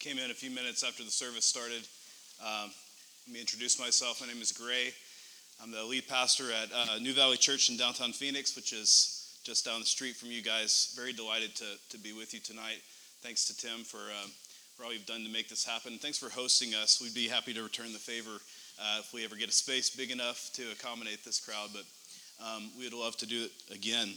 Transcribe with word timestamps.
came 0.00 0.18
in 0.18 0.30
a 0.30 0.34
few 0.34 0.50
minutes 0.50 0.82
after 0.82 1.04
the 1.04 1.10
service 1.10 1.44
started. 1.44 1.86
Um, 2.40 2.70
let 3.26 3.34
me 3.34 3.38
introduce 3.38 3.78
myself. 3.78 4.22
My 4.22 4.26
name 4.26 4.40
is 4.40 4.50
Gray. 4.50 4.94
I'm 5.62 5.70
the 5.70 5.84
lead 5.84 6.08
pastor 6.08 6.44
at 6.50 6.70
uh, 6.72 6.98
New 6.98 7.12
Valley 7.12 7.36
Church 7.36 7.68
in 7.68 7.76
downtown 7.76 8.12
Phoenix, 8.12 8.56
which 8.56 8.72
is 8.72 9.38
just 9.44 9.66
down 9.66 9.78
the 9.78 9.84
street 9.84 10.16
from 10.16 10.30
you 10.30 10.40
guys. 10.40 10.94
Very 10.96 11.12
delighted 11.12 11.54
to, 11.56 11.64
to 11.90 11.98
be 11.98 12.14
with 12.14 12.32
you 12.32 12.40
tonight. 12.40 12.80
Thanks 13.20 13.44
to 13.48 13.56
Tim 13.56 13.84
for, 13.84 13.98
uh, 13.98 14.28
for 14.74 14.84
all 14.84 14.92
you've 14.94 15.04
done 15.04 15.22
to 15.22 15.28
make 15.28 15.50
this 15.50 15.66
happen. 15.66 15.98
Thanks 15.98 16.16
for 16.16 16.30
hosting 16.30 16.74
us. 16.74 16.98
We'd 17.02 17.12
be 17.12 17.28
happy 17.28 17.52
to 17.52 17.62
return 17.62 17.92
the 17.92 17.98
favor 17.98 18.40
uh, 18.80 19.00
if 19.00 19.12
we 19.12 19.22
ever 19.22 19.36
get 19.36 19.50
a 19.50 19.52
space 19.52 19.90
big 19.90 20.10
enough 20.10 20.48
to 20.54 20.62
accommodate 20.72 21.26
this 21.26 21.38
crowd, 21.38 21.68
but 21.74 21.84
um, 22.42 22.70
we 22.78 22.84
would 22.84 22.94
love 22.94 23.18
to 23.18 23.26
do 23.26 23.44
it 23.44 23.52
again. 23.70 24.14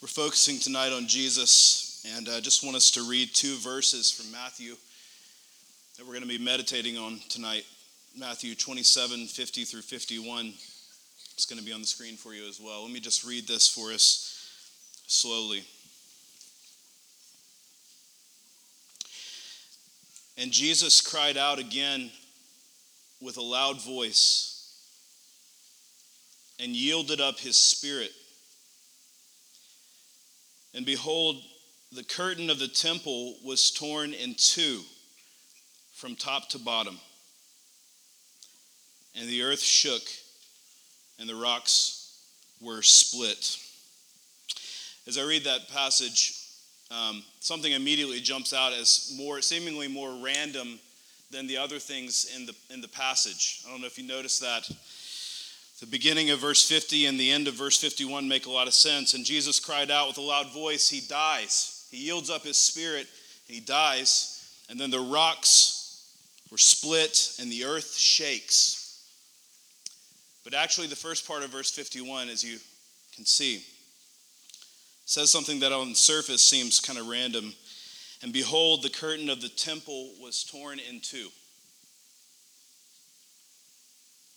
We're 0.00 0.06
focusing 0.06 0.60
tonight 0.60 0.92
on 0.92 1.08
Jesus 1.08 1.91
and 2.04 2.28
I 2.28 2.40
just 2.40 2.64
want 2.64 2.76
us 2.76 2.90
to 2.92 3.08
read 3.08 3.32
two 3.32 3.56
verses 3.56 4.10
from 4.10 4.32
Matthew 4.32 4.74
that 5.96 6.04
we're 6.04 6.14
going 6.14 6.22
to 6.22 6.28
be 6.28 6.38
meditating 6.38 6.98
on 6.98 7.20
tonight 7.28 7.64
Matthew 8.18 8.54
27 8.54 9.26
50 9.26 9.64
through 9.64 9.82
51. 9.82 10.52
It's 11.34 11.46
going 11.46 11.60
to 11.60 11.64
be 11.64 11.72
on 11.72 11.80
the 11.80 11.86
screen 11.86 12.16
for 12.16 12.34
you 12.34 12.48
as 12.48 12.60
well. 12.60 12.82
Let 12.82 12.92
me 12.92 13.00
just 13.00 13.24
read 13.24 13.46
this 13.46 13.68
for 13.68 13.92
us 13.92 14.50
slowly. 15.06 15.64
And 20.36 20.50
Jesus 20.50 21.00
cried 21.00 21.36
out 21.36 21.58
again 21.58 22.10
with 23.20 23.36
a 23.36 23.42
loud 23.42 23.80
voice 23.80 24.76
and 26.58 26.74
yielded 26.74 27.20
up 27.20 27.38
his 27.38 27.56
spirit. 27.56 28.10
And 30.74 30.84
behold, 30.84 31.36
the 31.94 32.04
curtain 32.04 32.48
of 32.48 32.58
the 32.58 32.68
temple 32.68 33.36
was 33.44 33.70
torn 33.70 34.14
in 34.14 34.34
two 34.34 34.80
from 35.94 36.16
top 36.16 36.48
to 36.50 36.58
bottom. 36.58 36.98
And 39.14 39.28
the 39.28 39.42
earth 39.42 39.60
shook, 39.60 40.02
and 41.18 41.28
the 41.28 41.34
rocks 41.34 42.18
were 42.62 42.80
split. 42.80 43.58
As 45.06 45.18
I 45.18 45.22
read 45.22 45.44
that 45.44 45.68
passage, 45.68 46.38
um, 46.90 47.22
something 47.40 47.72
immediately 47.72 48.20
jumps 48.20 48.54
out 48.54 48.72
as 48.72 49.12
more, 49.16 49.42
seemingly 49.42 49.86
more 49.86 50.16
random 50.24 50.80
than 51.30 51.46
the 51.46 51.58
other 51.58 51.78
things 51.78 52.34
in 52.34 52.46
the, 52.46 52.54
in 52.70 52.80
the 52.80 52.88
passage. 52.88 53.62
I 53.66 53.70
don't 53.70 53.82
know 53.82 53.86
if 53.86 53.98
you 53.98 54.06
noticed 54.06 54.40
that. 54.40 54.68
The 55.80 55.86
beginning 55.86 56.30
of 56.30 56.38
verse 56.38 56.66
50 56.66 57.06
and 57.06 57.18
the 57.18 57.30
end 57.30 57.48
of 57.48 57.54
verse 57.54 57.76
51 57.76 58.28
make 58.28 58.46
a 58.46 58.50
lot 58.50 58.68
of 58.68 58.72
sense. 58.74 59.14
And 59.14 59.24
Jesus 59.24 59.58
cried 59.58 59.90
out 59.90 60.08
with 60.08 60.18
a 60.18 60.22
loud 60.22 60.52
voice, 60.52 60.88
He 60.88 61.00
dies. 61.00 61.81
He 61.92 61.98
yields 61.98 62.30
up 62.30 62.42
his 62.42 62.56
spirit, 62.56 63.06
he 63.46 63.60
dies, 63.60 64.56
and 64.70 64.80
then 64.80 64.90
the 64.90 64.98
rocks 64.98 66.10
were 66.50 66.56
split 66.56 67.36
and 67.38 67.52
the 67.52 67.64
earth 67.64 67.94
shakes. 67.94 69.04
But 70.42 70.54
actually, 70.54 70.86
the 70.86 70.96
first 70.96 71.28
part 71.28 71.42
of 71.42 71.50
verse 71.50 71.70
51, 71.70 72.30
as 72.30 72.42
you 72.42 72.56
can 73.14 73.26
see, 73.26 73.62
says 75.04 75.30
something 75.30 75.60
that 75.60 75.70
on 75.70 75.90
the 75.90 75.94
surface 75.94 76.42
seems 76.42 76.80
kind 76.80 76.98
of 76.98 77.08
random. 77.08 77.52
And 78.22 78.32
behold, 78.32 78.82
the 78.82 78.88
curtain 78.88 79.28
of 79.28 79.42
the 79.42 79.50
temple 79.50 80.12
was 80.18 80.44
torn 80.44 80.78
in 80.78 81.00
two. 81.00 81.28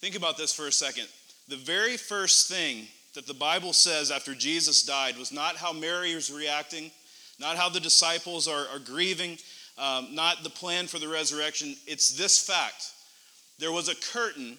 Think 0.02 0.16
about 0.16 0.38
this 0.38 0.54
for 0.54 0.68
a 0.68 0.74
second. 0.74 1.08
The 1.48 1.56
very 1.56 1.96
first 1.96 2.50
thing 2.50 2.88
that 3.14 3.28
the 3.28 3.34
Bible 3.34 3.72
says 3.72 4.12
after 4.12 4.36
Jesus 4.36 4.84
died 4.84 5.18
was 5.18 5.32
not 5.32 5.56
how 5.56 5.72
Mary 5.72 6.14
was 6.14 6.30
reacting, 6.30 6.92
not 7.40 7.58
how 7.58 7.70
the 7.70 7.80
disciples 7.80 8.48
are, 8.48 8.68
are 8.74 8.80
grieving, 8.80 9.38
um, 9.78 10.14
not 10.14 10.44
the 10.44 10.50
plan 10.50 10.88
for 10.88 11.00
the 11.00 11.08
resurrection. 11.08 11.76
It's 11.86 12.18
this 12.18 12.40
fact 12.40 12.92
there 13.60 13.72
was 13.72 13.90
a 13.90 13.96
curtain 13.96 14.58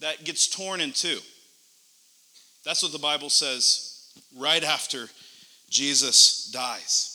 that 0.00 0.24
gets 0.24 0.46
torn 0.46 0.80
in 0.80 0.92
two. 0.92 1.18
That's 2.64 2.82
what 2.82 2.92
the 2.92 2.98
Bible 2.98 3.30
says 3.30 4.12
right 4.36 4.62
after 4.62 5.08
Jesus 5.70 6.50
dies. 6.52 7.12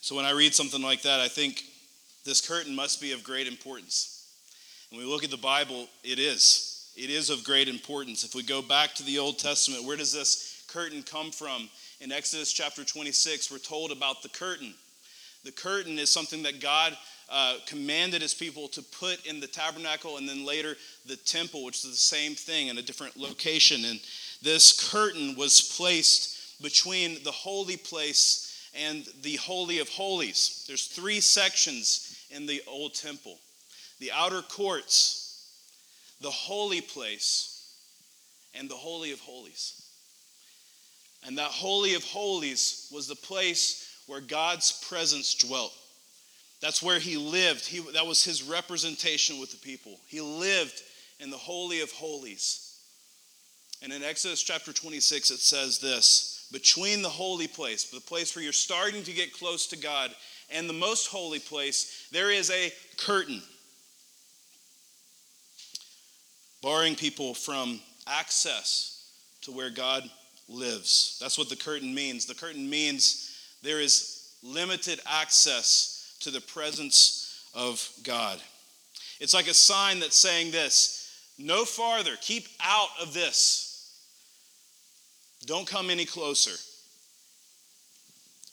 So 0.00 0.16
when 0.16 0.24
I 0.24 0.30
read 0.30 0.54
something 0.54 0.82
like 0.82 1.02
that, 1.02 1.20
I 1.20 1.28
think 1.28 1.62
this 2.24 2.40
curtain 2.40 2.74
must 2.74 3.00
be 3.00 3.12
of 3.12 3.22
great 3.22 3.46
importance. 3.46 4.26
When 4.90 5.00
we 5.00 5.06
look 5.06 5.22
at 5.22 5.30
the 5.30 5.36
Bible, 5.36 5.86
it 6.02 6.18
is. 6.18 6.90
It 6.96 7.10
is 7.10 7.30
of 7.30 7.44
great 7.44 7.68
importance. 7.68 8.24
If 8.24 8.34
we 8.34 8.42
go 8.42 8.62
back 8.62 8.94
to 8.94 9.02
the 9.02 9.18
Old 9.18 9.38
Testament, 9.38 9.84
where 9.84 9.96
does 9.96 10.12
this 10.12 10.47
curtain 10.68 11.02
come 11.02 11.30
from? 11.30 11.68
In 12.00 12.12
Exodus 12.12 12.52
chapter 12.52 12.84
26, 12.84 13.50
we're 13.50 13.58
told 13.58 13.90
about 13.90 14.22
the 14.22 14.28
curtain. 14.28 14.74
The 15.44 15.52
curtain 15.52 15.98
is 15.98 16.10
something 16.10 16.42
that 16.44 16.60
God 16.60 16.96
uh, 17.30 17.56
commanded 17.66 18.22
his 18.22 18.34
people 18.34 18.68
to 18.68 18.82
put 18.82 19.26
in 19.26 19.40
the 19.40 19.46
tabernacle 19.46 20.16
and 20.16 20.28
then 20.28 20.46
later 20.46 20.76
the 21.06 21.16
temple, 21.16 21.64
which 21.64 21.84
is 21.84 21.90
the 21.90 21.96
same 21.96 22.34
thing 22.34 22.68
in 22.68 22.78
a 22.78 22.82
different 22.82 23.16
location. 23.16 23.84
And 23.84 24.00
this 24.42 24.90
curtain 24.90 25.34
was 25.36 25.74
placed 25.76 26.62
between 26.62 27.22
the 27.24 27.32
holy 27.32 27.76
place 27.76 28.70
and 28.74 29.06
the 29.22 29.36
Holy 29.36 29.78
of 29.78 29.88
Holies. 29.88 30.64
There's 30.68 30.86
three 30.86 31.20
sections 31.20 32.26
in 32.30 32.46
the 32.46 32.62
old 32.66 32.94
temple 32.94 33.38
the 34.00 34.12
outer 34.12 34.42
courts, 34.42 35.44
the 36.20 36.30
holy 36.30 36.80
place, 36.80 37.74
and 38.54 38.70
the 38.70 38.76
Holy 38.76 39.10
of 39.10 39.20
Holies. 39.20 39.87
And 41.26 41.38
that 41.38 41.50
Holy 41.50 41.94
of 41.94 42.04
Holies 42.04 42.88
was 42.92 43.08
the 43.08 43.16
place 43.16 44.02
where 44.06 44.20
God's 44.20 44.84
presence 44.88 45.34
dwelt. 45.34 45.72
That's 46.60 46.82
where 46.82 46.98
he 46.98 47.16
lived. 47.16 47.66
He, 47.66 47.80
that 47.92 48.06
was 48.06 48.24
his 48.24 48.42
representation 48.42 49.38
with 49.40 49.50
the 49.50 49.58
people. 49.58 50.00
He 50.06 50.20
lived 50.20 50.82
in 51.20 51.30
the 51.30 51.36
Holy 51.36 51.80
of 51.80 51.90
Holies. 51.92 52.64
And 53.82 53.92
in 53.92 54.02
Exodus 54.02 54.42
chapter 54.42 54.72
26, 54.72 55.30
it 55.30 55.38
says 55.38 55.78
this 55.78 56.48
between 56.50 57.02
the 57.02 57.08
holy 57.08 57.46
place, 57.46 57.84
the 57.84 58.00
place 58.00 58.34
where 58.34 58.42
you're 58.42 58.52
starting 58.52 59.02
to 59.04 59.12
get 59.12 59.38
close 59.38 59.66
to 59.68 59.76
God, 59.76 60.14
and 60.50 60.68
the 60.68 60.74
most 60.74 61.08
holy 61.08 61.38
place, 61.38 62.08
there 62.10 62.30
is 62.30 62.50
a 62.50 62.72
curtain 62.96 63.42
barring 66.62 66.94
people 66.94 67.34
from 67.34 67.80
access 68.06 69.10
to 69.42 69.52
where 69.52 69.70
God 69.70 70.08
lives. 70.48 71.18
That's 71.20 71.38
what 71.38 71.48
the 71.48 71.56
curtain 71.56 71.94
means. 71.94 72.26
The 72.26 72.34
curtain 72.34 72.68
means 72.68 73.36
there 73.62 73.80
is 73.80 74.34
limited 74.42 75.00
access 75.06 76.16
to 76.20 76.30
the 76.30 76.40
presence 76.40 77.48
of 77.54 77.88
God. 78.02 78.40
It's 79.20 79.34
like 79.34 79.48
a 79.48 79.54
sign 79.54 80.00
that's 80.00 80.16
saying 80.16 80.50
this 80.50 80.98
no 81.38 81.64
farther, 81.64 82.16
keep 82.20 82.48
out 82.60 82.88
of 83.00 83.14
this. 83.14 83.66
Don't 85.46 85.68
come 85.68 85.88
any 85.88 86.04
closer 86.04 86.58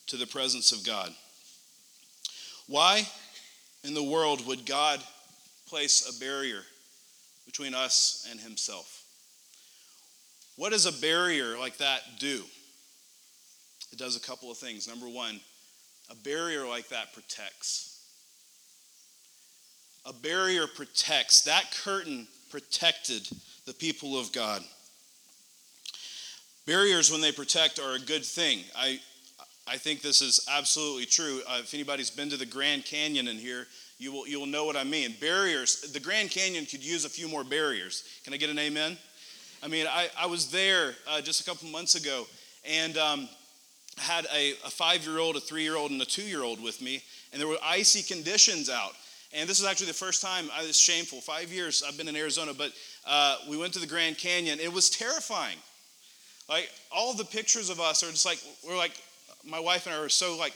to 0.08 0.18
the 0.18 0.28
presence 0.28 0.72
of 0.72 0.86
God. 0.86 1.12
Why 2.68 3.08
in 3.84 3.96
the 3.96 4.04
world 4.04 4.46
would 4.46 4.66
God 4.66 5.02
place 5.68 6.08
a 6.08 6.20
barrier 6.20 6.62
between 7.46 7.74
us 7.74 8.28
and 8.30 8.40
Himself? 8.40 9.05
What 10.58 10.72
does 10.72 10.86
a 10.86 11.02
barrier 11.02 11.58
like 11.58 11.78
that 11.78 12.02
do? 12.20 12.44
It 13.92 14.00
does 14.00 14.16
a 14.16 14.20
couple 14.20 14.52
of 14.52 14.58
things. 14.58 14.88
Number 14.88 15.08
one, 15.08 15.40
a 16.10 16.16
barrier 16.16 16.66
like 16.66 16.90
that 16.90 17.14
protects. 17.14 17.92
A 20.06 20.14
barrier 20.14 20.68
protects. 20.68 21.44
That 21.44 21.76
curtain 21.84 22.28
protected 22.52 23.28
the 23.66 23.74
people 23.74 24.20
of 24.20 24.32
God. 24.32 24.64
Barriers, 26.66 27.12
when 27.12 27.22
they 27.22 27.32
protect, 27.32 27.80
are 27.80 27.96
a 27.96 28.00
good 28.00 28.26
thing. 28.26 28.60
I, 28.76 29.00
I 29.68 29.78
think 29.78 30.02
this 30.02 30.22
is 30.22 30.48
absolutely 30.52 31.06
true. 31.06 31.42
Uh, 31.48 31.60
if 31.60 31.74
anybody's 31.74 32.10
been 32.10 32.30
to 32.30 32.38
the 32.38 32.46
Grand 32.46 32.86
Canyon 32.86 33.28
in 33.28 33.38
here, 33.38 33.68
you 33.98 34.12
will, 34.12 34.28
you 34.28 34.40
will 34.40 34.46
know 34.46 34.66
what 34.66 34.76
I 34.76 34.84
mean. 34.84 35.16
Barriers, 35.20 35.82
the 35.94 36.00
Grand 36.00 36.32
Canyon 36.32 36.66
could 36.66 36.84
use 36.84 37.06
a 37.06 37.10
few 37.10 37.28
more 37.28 37.44
barriers. 37.44 38.04
Can 38.24 38.34
I 38.34 38.38
get 38.38 38.50
an 38.50 38.60
amen? 38.60 38.98
I 39.66 39.68
mean, 39.68 39.88
I, 39.88 40.10
I 40.16 40.28
was 40.28 40.52
there 40.52 40.94
uh, 41.10 41.22
just 41.22 41.42
a 41.42 41.44
couple 41.44 41.68
months 41.70 41.96
ago 41.96 42.28
and 42.70 42.96
um, 43.00 43.28
had 43.98 44.28
a, 44.32 44.52
a 44.64 44.70
five 44.70 45.04
year 45.04 45.18
old, 45.18 45.38
a 45.38 45.40
three 45.40 45.64
year 45.64 45.76
old, 45.76 45.90
and 45.90 46.00
a 46.00 46.06
two 46.06 46.22
year 46.22 46.44
old 46.44 46.62
with 46.62 46.84
me, 46.84 47.02
and 47.32 47.42
there 47.42 47.48
were 47.48 47.58
icy 47.64 48.04
conditions 48.04 48.70
out. 48.70 48.92
And 49.34 49.50
this 49.50 49.60
is 49.60 49.66
actually 49.66 49.88
the 49.88 49.94
first 49.94 50.22
time, 50.22 50.52
I 50.56 50.68
was 50.68 50.80
shameful. 50.80 51.20
Five 51.20 51.52
years 51.52 51.82
I've 51.86 51.98
been 51.98 52.08
in 52.08 52.16
Arizona, 52.16 52.54
but 52.56 52.74
uh, 53.08 53.38
we 53.50 53.58
went 53.58 53.74
to 53.74 53.80
the 53.80 53.88
Grand 53.88 54.20
Canyon. 54.20 54.60
It 54.60 54.72
was 54.72 54.92
terrifying. 54.92 55.58
Like, 56.48 56.70
all 56.96 57.16
the 57.16 57.26
pictures 57.26 57.72
of 57.72 57.80
us 57.80 58.04
are 58.04 58.12
just 58.12 58.26
like, 58.26 58.38
we're 58.68 58.78
like, 58.78 58.94
my 59.44 59.60
wife 59.60 59.88
and 59.88 59.96
I 59.96 59.98
are 59.98 60.10
so 60.10 60.38
like 60.38 60.54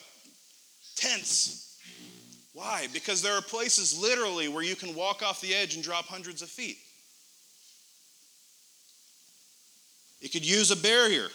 tense. 0.95 1.79
Why? 2.53 2.85
Because 2.93 3.23
there 3.23 3.33
are 3.33 3.41
places 3.41 3.99
literally 3.99 4.49
where 4.49 4.63
you 4.63 4.75
can 4.75 4.93
walk 4.93 5.23
off 5.23 5.41
the 5.41 5.55
edge 5.55 5.73
and 5.73 5.83
drop 5.83 6.05
hundreds 6.05 6.43
of 6.43 6.49
feet. 6.49 6.77
It 10.21 10.31
could 10.31 10.45
use 10.45 10.71
a 10.71 10.75
barrier. 10.75 11.27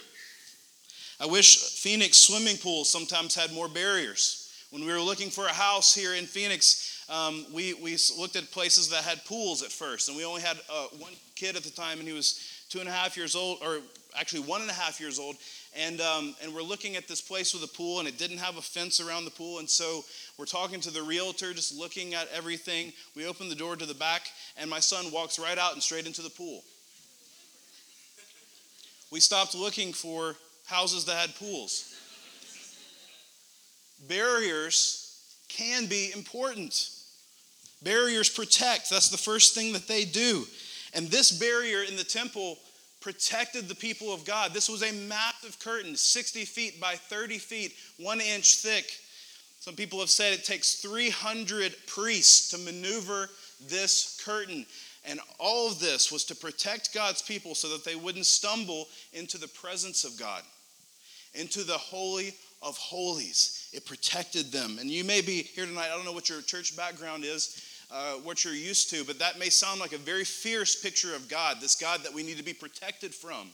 I 1.19 1.25
wish 1.25 1.57
Phoenix 1.79 2.17
swimming 2.17 2.57
pools 2.57 2.89
sometimes 2.89 3.35
had 3.35 3.53
more 3.53 3.69
barriers. 3.69 4.51
When 4.69 4.85
we 4.85 4.91
were 4.91 4.99
looking 4.99 5.29
for 5.29 5.45
a 5.45 5.53
house 5.53 5.95
here 5.95 6.13
in 6.13 6.25
Phoenix, 6.25 7.03
um, 7.09 7.45
we, 7.53 7.73
we 7.75 7.97
looked 8.17 8.35
at 8.35 8.51
places 8.51 8.89
that 8.89 9.03
had 9.03 9.23
pools 9.25 9.63
at 9.63 9.71
first, 9.71 10.09
and 10.09 10.17
we 10.17 10.25
only 10.25 10.41
had 10.41 10.57
uh, 10.69 10.87
one 10.97 11.13
kid 11.35 11.55
at 11.55 11.63
the 11.63 11.69
time, 11.69 11.99
and 11.99 12.07
he 12.07 12.13
was 12.13 12.65
two 12.69 12.79
and 12.79 12.89
a 12.89 12.91
half 12.91 13.15
years 13.15 13.35
old, 13.35 13.59
or 13.63 13.79
actually 14.19 14.41
one 14.41 14.61
and 14.61 14.69
a 14.69 14.73
half 14.73 14.99
years 14.99 15.19
old, 15.19 15.35
and, 15.77 16.01
um, 16.01 16.35
and 16.41 16.53
we're 16.53 16.61
looking 16.61 16.95
at 16.95 17.07
this 17.07 17.21
place 17.21 17.53
with 17.53 17.63
a 17.63 17.67
pool, 17.67 17.99
and 17.99 18.07
it 18.07 18.17
didn't 18.17 18.37
have 18.37 18.57
a 18.57 18.61
fence 18.61 18.99
around 18.99 19.25
the 19.25 19.31
pool. 19.31 19.59
And 19.59 19.69
so 19.69 20.03
we're 20.37 20.45
talking 20.45 20.79
to 20.81 20.91
the 20.91 21.03
realtor, 21.03 21.53
just 21.53 21.77
looking 21.77 22.13
at 22.13 22.27
everything. 22.33 22.91
We 23.15 23.27
open 23.27 23.49
the 23.49 23.55
door 23.55 23.75
to 23.75 23.85
the 23.85 23.93
back, 23.93 24.23
and 24.57 24.69
my 24.69 24.79
son 24.79 25.11
walks 25.11 25.37
right 25.37 25.57
out 25.57 25.73
and 25.73 25.83
straight 25.83 26.07
into 26.07 26.21
the 26.21 26.29
pool. 26.29 26.63
We 29.15 29.21
stopped 29.21 29.55
looking 29.55 29.93
for 29.93 30.35
houses 30.65 31.05
that 31.05 31.15
had 31.15 31.33
pools. 31.37 31.95
Barriers 34.09 35.37
can 35.47 35.85
be 35.85 36.11
important. 36.13 36.89
Barriers 37.81 38.27
protect. 38.27 38.89
That's 38.89 39.07
the 39.07 39.17
first 39.17 39.55
thing 39.55 39.71
that 39.71 39.87
they 39.87 40.03
do. 40.03 40.43
And 40.93 41.07
this 41.07 41.31
barrier 41.31 41.83
in 41.83 41.95
the 41.95 42.03
temple 42.03 42.57
protected 42.99 43.69
the 43.69 43.75
people 43.75 44.13
of 44.13 44.25
God. 44.25 44.51
This 44.53 44.67
was 44.67 44.83
a 44.83 44.91
massive 44.91 45.61
curtain, 45.61 45.95
60 45.95 46.43
feet 46.43 46.81
by 46.81 46.95
30 46.95 47.37
feet, 47.37 47.73
one 47.97 48.19
inch 48.19 48.55
thick. 48.55 48.99
Some 49.61 49.77
people 49.77 50.01
have 50.01 50.09
said 50.09 50.33
it 50.33 50.43
takes 50.43 50.81
300 50.81 51.73
priests 51.87 52.49
to 52.49 52.57
maneuver 52.57 53.29
this 53.65 54.21
curtain. 54.25 54.65
And 55.07 55.19
all 55.39 55.67
of 55.67 55.79
this 55.79 56.11
was 56.11 56.25
to 56.25 56.35
protect 56.35 56.93
God's 56.93 57.21
people 57.21 57.53
so 57.53 57.69
that 57.69 57.85
they 57.85 57.95
wouldn't 57.95 58.25
stumble 58.25 58.87
into 59.13 59.37
the 59.37 59.47
presence 59.47 60.03
of 60.03 60.17
God, 60.17 60.41
into 61.33 61.63
the 61.63 61.77
Holy 61.77 62.33
of 62.61 62.77
Holies. 62.77 63.69
It 63.71 63.85
protected 63.85 64.51
them. 64.51 64.77
And 64.79 64.89
you 64.89 65.03
may 65.03 65.21
be 65.21 65.43
here 65.43 65.65
tonight, 65.65 65.89
I 65.91 65.95
don't 65.95 66.05
know 66.05 66.11
what 66.11 66.29
your 66.29 66.41
church 66.41 66.75
background 66.75 67.23
is 67.23 67.61
uh, 67.91 68.13
what 68.15 68.43
you're 68.43 68.53
used 68.53 68.89
to, 68.89 69.03
but 69.03 69.19
that 69.19 69.37
may 69.37 69.49
sound 69.49 69.79
like 69.79 69.93
a 69.93 69.97
very 69.97 70.23
fierce 70.23 70.75
picture 70.75 71.15
of 71.15 71.29
God, 71.29 71.57
this 71.61 71.75
God 71.75 72.01
that 72.03 72.13
we 72.13 72.23
need 72.23 72.37
to 72.37 72.43
be 72.43 72.53
protected 72.53 73.13
from. 73.13 73.49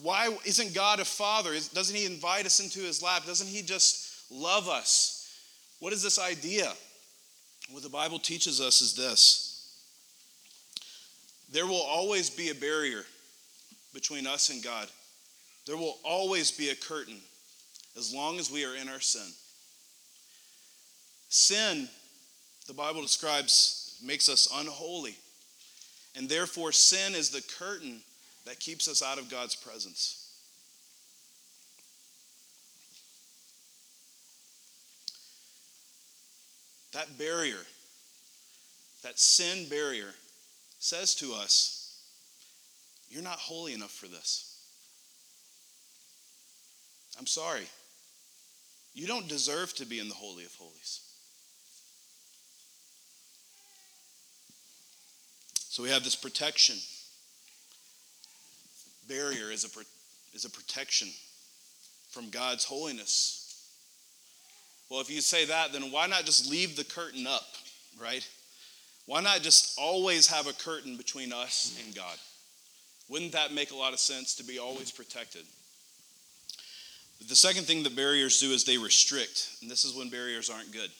Why 0.00 0.36
isn't 0.44 0.74
God 0.74 1.00
a 1.00 1.04
father? 1.04 1.52
Doesn't 1.72 1.94
he 1.94 2.06
invite 2.06 2.46
us 2.46 2.60
into 2.60 2.80
his 2.80 3.02
lap? 3.02 3.26
Doesn't 3.26 3.48
he 3.48 3.62
just 3.62 4.30
love 4.30 4.68
us? 4.68 5.32
What 5.80 5.92
is 5.92 6.02
this 6.02 6.18
idea? 6.18 6.72
What 7.70 7.82
the 7.82 7.88
Bible 7.88 8.18
teaches 8.18 8.60
us 8.60 8.80
is 8.80 8.94
this 8.94 9.47
there 11.50 11.66
will 11.66 11.82
always 11.82 12.30
be 12.30 12.50
a 12.50 12.54
barrier 12.54 13.04
between 13.94 14.26
us 14.26 14.50
and 14.50 14.62
God. 14.62 14.88
There 15.66 15.76
will 15.76 15.98
always 16.04 16.50
be 16.50 16.70
a 16.70 16.74
curtain 16.74 17.18
as 17.96 18.14
long 18.14 18.38
as 18.38 18.50
we 18.50 18.64
are 18.64 18.74
in 18.74 18.88
our 18.88 19.00
sin. 19.00 19.32
Sin 21.28 21.88
the 22.68 22.74
Bible 22.74 23.00
describes 23.00 23.98
makes 24.04 24.28
us 24.28 24.46
unholy. 24.54 25.16
And 26.14 26.28
therefore, 26.28 26.70
sin 26.72 27.14
is 27.14 27.30
the 27.30 27.42
curtain 27.58 28.00
that 28.44 28.60
keeps 28.60 28.88
us 28.88 29.02
out 29.02 29.18
of 29.18 29.30
God's 29.30 29.56
presence. 29.56 30.26
That 36.92 37.18
barrier, 37.18 37.64
that 39.02 39.18
sin 39.18 39.68
barrier, 39.68 40.14
says 40.78 41.14
to 41.16 41.34
us, 41.34 42.00
You're 43.08 43.22
not 43.22 43.38
holy 43.38 43.74
enough 43.74 43.92
for 43.92 44.06
this. 44.06 44.56
I'm 47.18 47.26
sorry. 47.26 47.66
You 48.94 49.06
don't 49.06 49.28
deserve 49.28 49.74
to 49.74 49.86
be 49.86 50.00
in 50.00 50.08
the 50.08 50.14
Holy 50.14 50.44
of 50.44 50.54
Holies. 50.54 51.00
So 55.54 55.82
we 55.82 55.90
have 55.90 56.02
this 56.02 56.16
protection. 56.16 56.76
Barrier 59.08 59.50
is 59.50 59.64
a, 59.64 59.68
is 60.34 60.44
a 60.44 60.50
protection 60.50 61.08
from 62.10 62.30
God's 62.30 62.64
holiness. 62.64 63.68
Well, 64.90 65.00
if 65.00 65.10
you 65.10 65.20
say 65.20 65.44
that, 65.44 65.72
then 65.72 65.92
why 65.92 66.06
not 66.06 66.24
just 66.24 66.50
leave 66.50 66.76
the 66.76 66.84
curtain 66.84 67.26
up, 67.26 67.46
right? 68.00 68.26
Why 69.08 69.22
not 69.22 69.40
just 69.40 69.78
always 69.78 70.26
have 70.26 70.46
a 70.46 70.52
curtain 70.52 70.98
between 70.98 71.32
us 71.32 71.82
and 71.82 71.96
God? 71.96 72.14
Wouldn't 73.08 73.32
that 73.32 73.54
make 73.54 73.70
a 73.70 73.74
lot 73.74 73.94
of 73.94 74.00
sense 74.00 74.34
to 74.34 74.44
be 74.44 74.58
always 74.58 74.90
protected? 74.90 75.46
But 77.18 77.30
the 77.30 77.34
second 77.34 77.64
thing 77.64 77.82
that 77.84 77.96
barriers 77.96 78.38
do 78.38 78.50
is 78.50 78.64
they 78.64 78.76
restrict, 78.76 79.48
and 79.62 79.70
this 79.70 79.86
is 79.86 79.96
when 79.96 80.10
barriers 80.10 80.50
aren't 80.50 80.72
good. 80.72 80.90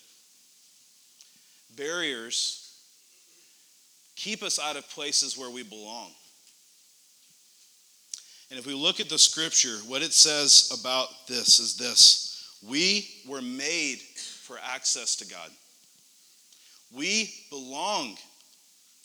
Barriers 1.77 2.81
keep 4.17 4.43
us 4.43 4.59
out 4.59 4.77
of 4.77 4.89
places 4.89 5.37
where 5.37 5.51
we 5.51 5.63
belong. 5.63 6.09
And 8.51 8.59
if 8.59 8.67
we 8.67 8.73
look 8.73 9.01
at 9.01 9.11
the 9.11 9.19
scripture, 9.19 9.77
what 9.87 10.01
it 10.01 10.15
says 10.15 10.75
about 10.81 11.09
this 11.29 11.61
is 11.61 11.77
this 11.77 12.57
we 12.67 13.07
were 13.29 13.43
made 13.43 13.99
for 13.99 14.57
access 14.65 15.15
to 15.17 15.27
God. 15.27 15.51
We 16.95 17.33
belong 17.51 18.17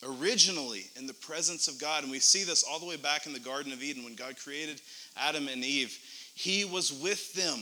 originally 0.05 0.85
in 0.95 1.07
the 1.07 1.13
presence 1.13 1.67
of 1.67 1.79
God. 1.79 2.03
And 2.03 2.11
we 2.11 2.19
see 2.19 2.43
this 2.43 2.63
all 2.63 2.79
the 2.79 2.85
way 2.85 2.97
back 2.97 3.25
in 3.25 3.33
the 3.33 3.39
Garden 3.39 3.73
of 3.73 3.83
Eden 3.83 4.03
when 4.03 4.15
God 4.15 4.37
created 4.37 4.81
Adam 5.17 5.47
and 5.47 5.63
Eve. 5.63 5.97
He 6.35 6.65
was 6.65 6.91
with 6.91 7.33
them, 7.33 7.59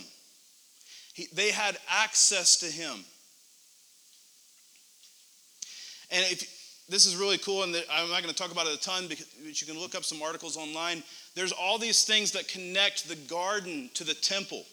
he, 1.14 1.28
they 1.34 1.52
had 1.52 1.78
access 1.90 2.58
to 2.58 2.66
Him. 2.66 3.04
And 6.10 6.26
if 6.30 6.42
this 6.90 7.06
is 7.06 7.16
really 7.16 7.38
cool, 7.38 7.64
and 7.64 7.74
I'm 7.90 8.10
not 8.10 8.22
going 8.22 8.34
to 8.34 8.36
talk 8.36 8.52
about 8.52 8.68
it 8.68 8.74
a 8.74 8.80
ton, 8.80 9.08
but 9.08 9.18
you 9.44 9.66
can 9.66 9.80
look 9.80 9.96
up 9.96 10.04
some 10.04 10.22
articles 10.22 10.58
online. 10.58 11.04
There's 11.36 11.54
all 11.54 11.78
these 11.78 12.04
things 12.04 12.32
that 12.34 12.50
connect 12.50 13.08
the 13.08 13.16
garden 13.16 13.90
to 13.94 14.04
the 14.04 14.14
temple, 14.14 14.66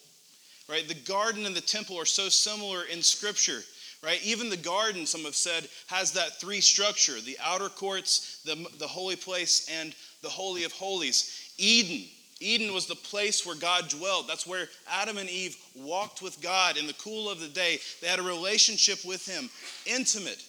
right? 0.69 0.87
The 0.87 0.95
garden 0.95 1.47
and 1.47 1.55
the 1.55 1.61
temple 1.61 1.99
are 1.99 2.05
so 2.05 2.29
similar 2.29 2.85
in 2.85 3.03
Scripture, 3.03 3.61
right? 4.03 4.21
Even 4.23 4.51
the 4.51 4.57
garden, 4.57 5.07
some 5.07 5.25
have 5.25 5.35
said, 5.35 5.69
has 5.87 6.13
that 6.13 6.41
three 6.41 6.61
structure 6.61 7.21
the 7.21 7.39
outer 7.43 7.69
courts, 7.69 8.41
the, 8.45 8.67
the 8.79 8.87
holy 8.87 9.17
place, 9.17 9.69
and 9.73 9.95
the 10.23 10.29
Holy 10.29 10.65
of 10.65 10.73
Holies. 10.73 11.53
Eden. 11.59 12.07
Eden 12.41 12.73
was 12.73 12.87
the 12.87 12.95
place 12.95 13.45
where 13.45 13.57
God 13.57 13.89
dwelled. 13.89 14.29
That's 14.29 14.47
where 14.47 14.69
Adam 14.89 15.19
and 15.19 15.29
Eve 15.29 15.57
walked 15.75 16.23
with 16.23 16.41
God 16.41 16.77
in 16.77 16.87
the 16.87 16.95
cool 16.95 17.29
of 17.29 17.41
the 17.41 17.49
day. 17.49 17.79
They 18.01 18.07
had 18.07 18.21
a 18.21 18.23
relationship 18.23 19.05
with 19.05 19.27
Him, 19.27 19.51
intimate. 19.87 20.45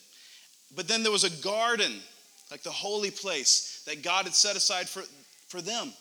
But 0.75 0.87
then 0.87 1.01
there 1.01 1.11
was 1.11 1.23
a 1.23 1.41
garden, 1.41 1.93
like 2.51 2.61
the 2.61 2.69
holy 2.69 3.09
place, 3.09 3.83
that 3.87 4.03
God 4.03 4.25
had 4.25 4.35
set 4.35 4.55
aside 4.55 4.87
for, 4.87 5.01
for 5.47 5.61
them 5.61 5.91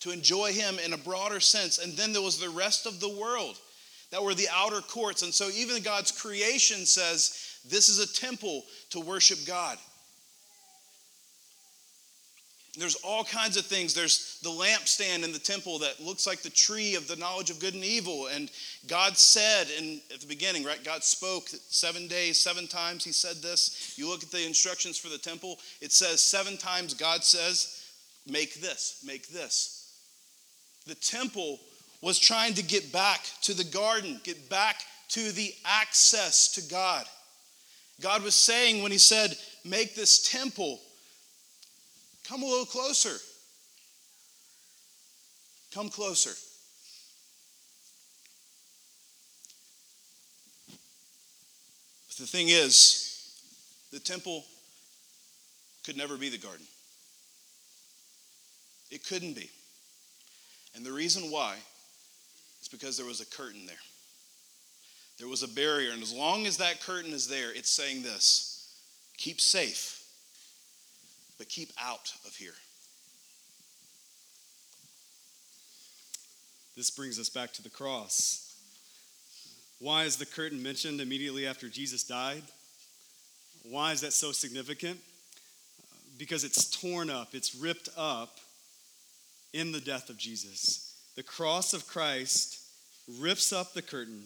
to 0.00 0.12
enjoy 0.12 0.52
Him 0.52 0.78
in 0.78 0.94
a 0.94 0.98
broader 0.98 1.40
sense. 1.40 1.78
And 1.78 1.94
then 1.94 2.14
there 2.14 2.22
was 2.22 2.38
the 2.38 2.48
rest 2.48 2.86
of 2.86 2.98
the 2.98 3.08
world 3.08 3.58
that 4.16 4.22
were 4.22 4.32
the 4.32 4.48
outer 4.50 4.80
courts. 4.80 5.20
And 5.20 5.34
so 5.34 5.50
even 5.54 5.82
God's 5.82 6.10
creation 6.10 6.86
says 6.86 7.58
this 7.68 7.90
is 7.90 7.98
a 7.98 8.10
temple 8.10 8.64
to 8.88 8.98
worship 8.98 9.40
God. 9.46 9.76
There's 12.78 12.94
all 13.04 13.24
kinds 13.24 13.58
of 13.58 13.66
things. 13.66 13.92
There's 13.92 14.38
the 14.42 14.48
lampstand 14.48 15.22
in 15.22 15.32
the 15.32 15.38
temple 15.38 15.80
that 15.80 16.00
looks 16.00 16.26
like 16.26 16.40
the 16.40 16.48
tree 16.48 16.94
of 16.94 17.06
the 17.08 17.16
knowledge 17.16 17.50
of 17.50 17.60
good 17.60 17.74
and 17.74 17.84
evil. 17.84 18.28
And 18.28 18.50
God 18.86 19.18
said 19.18 19.66
in, 19.78 20.00
at 20.10 20.20
the 20.20 20.26
beginning, 20.26 20.64
right? 20.64 20.82
God 20.82 21.04
spoke 21.04 21.48
seven 21.68 22.08
days, 22.08 22.40
seven 22.40 22.66
times 22.66 23.04
he 23.04 23.12
said 23.12 23.42
this. 23.42 23.98
You 23.98 24.08
look 24.08 24.22
at 24.22 24.30
the 24.30 24.46
instructions 24.46 24.96
for 24.96 25.10
the 25.10 25.18
temple, 25.18 25.58
it 25.82 25.92
says 25.92 26.22
seven 26.22 26.56
times 26.56 26.94
God 26.94 27.22
says, 27.22 27.84
make 28.26 28.62
this, 28.62 29.02
make 29.06 29.28
this. 29.28 29.92
The 30.86 30.94
temple 30.94 31.60
was 32.06 32.18
trying 32.18 32.54
to 32.54 32.62
get 32.62 32.92
back 32.92 33.20
to 33.42 33.52
the 33.52 33.64
garden, 33.64 34.20
get 34.22 34.48
back 34.48 34.76
to 35.08 35.32
the 35.32 35.52
access 35.64 36.52
to 36.52 36.62
God. 36.70 37.04
God 38.00 38.22
was 38.22 38.34
saying 38.34 38.82
when 38.82 38.92
he 38.92 38.98
said, 38.98 39.36
make 39.64 39.94
this 39.94 40.30
temple 40.30 40.80
Come 42.28 42.42
a 42.42 42.46
little 42.46 42.66
closer. 42.66 43.16
Come 45.72 45.88
closer. 45.88 46.32
But 52.08 52.16
the 52.18 52.26
thing 52.26 52.48
is, 52.48 53.32
the 53.92 54.00
temple 54.00 54.44
could 55.84 55.96
never 55.96 56.16
be 56.16 56.28
the 56.28 56.38
garden. 56.38 56.66
It 58.90 59.06
couldn't 59.06 59.34
be. 59.34 59.48
And 60.74 60.84
the 60.84 60.92
reason 60.92 61.30
why 61.30 61.56
is 62.66 62.68
because 62.70 62.96
there 62.96 63.06
was 63.06 63.20
a 63.20 63.26
curtain 63.26 63.66
there. 63.66 63.76
There 65.18 65.28
was 65.28 65.42
a 65.42 65.48
barrier. 65.48 65.92
And 65.92 66.02
as 66.02 66.12
long 66.12 66.46
as 66.46 66.58
that 66.58 66.80
curtain 66.80 67.12
is 67.12 67.28
there, 67.28 67.50
it's 67.54 67.70
saying 67.70 68.02
this 68.02 68.52
keep 69.16 69.40
safe 69.40 70.02
but 71.38 71.48
keep 71.48 71.70
out 71.80 72.12
of 72.26 72.34
here. 72.34 72.54
this 76.76 76.90
brings 76.90 77.18
us 77.18 77.30
back 77.30 77.52
to 77.54 77.62
the 77.62 77.70
cross. 77.70 78.54
Why 79.78 80.04
is 80.04 80.16
the 80.16 80.26
curtain 80.26 80.62
mentioned 80.62 81.00
immediately 81.00 81.46
after 81.46 81.68
Jesus 81.68 82.04
died? 82.04 82.42
Why 83.62 83.92
is 83.92 84.02
that 84.02 84.12
so 84.12 84.30
significant? 84.30 85.00
Because 86.18 86.44
it's 86.44 86.70
torn 86.70 87.10
up, 87.10 87.34
it's 87.34 87.54
ripped 87.54 87.88
up 87.96 88.38
in 89.52 89.72
the 89.72 89.80
death 89.80 90.10
of 90.10 90.18
Jesus. 90.18 90.85
The 91.16 91.22
cross 91.22 91.72
of 91.72 91.86
Christ 91.86 92.60
rips 93.18 93.52
up 93.52 93.72
the 93.72 93.82
curtain 93.82 94.22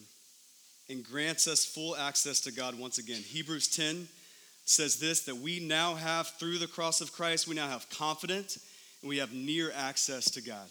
and 0.89 1.05
grants 1.05 1.47
us 1.47 1.65
full 1.65 1.97
access 1.97 2.41
to 2.41 2.53
God 2.53 2.77
once 2.77 2.99
again. 2.99 3.21
Hebrews 3.21 3.69
10 3.69 4.09
says 4.65 4.97
this 4.97 5.21
that 5.21 5.37
we 5.37 5.61
now 5.61 5.95
have, 5.95 6.29
through 6.29 6.59
the 6.59 6.67
cross 6.67 7.01
of 7.01 7.13
Christ, 7.13 7.47
we 7.47 7.55
now 7.55 7.69
have 7.69 7.89
confidence 7.91 8.59
and 9.03 9.09
we 9.09 9.19
have 9.19 9.33
near 9.33 9.73
access 9.75 10.31
to 10.33 10.43
God. 10.43 10.69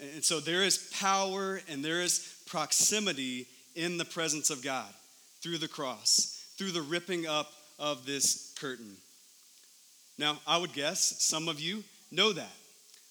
And 0.00 0.24
so 0.24 0.40
there 0.40 0.64
is 0.64 0.90
power 0.98 1.60
and 1.68 1.84
there 1.84 2.00
is 2.00 2.36
proximity 2.46 3.46
in 3.76 3.98
the 3.98 4.04
presence 4.04 4.50
of 4.50 4.62
God 4.62 4.92
through 5.40 5.58
the 5.58 5.68
cross, 5.68 6.44
through 6.58 6.72
the 6.72 6.82
ripping 6.82 7.26
up 7.26 7.52
of 7.78 8.04
this 8.04 8.52
curtain. 8.58 8.96
Now, 10.18 10.38
I 10.46 10.58
would 10.58 10.72
guess 10.72 11.22
some 11.22 11.48
of 11.48 11.60
you 11.60 11.84
know 12.10 12.32
that. 12.32 12.52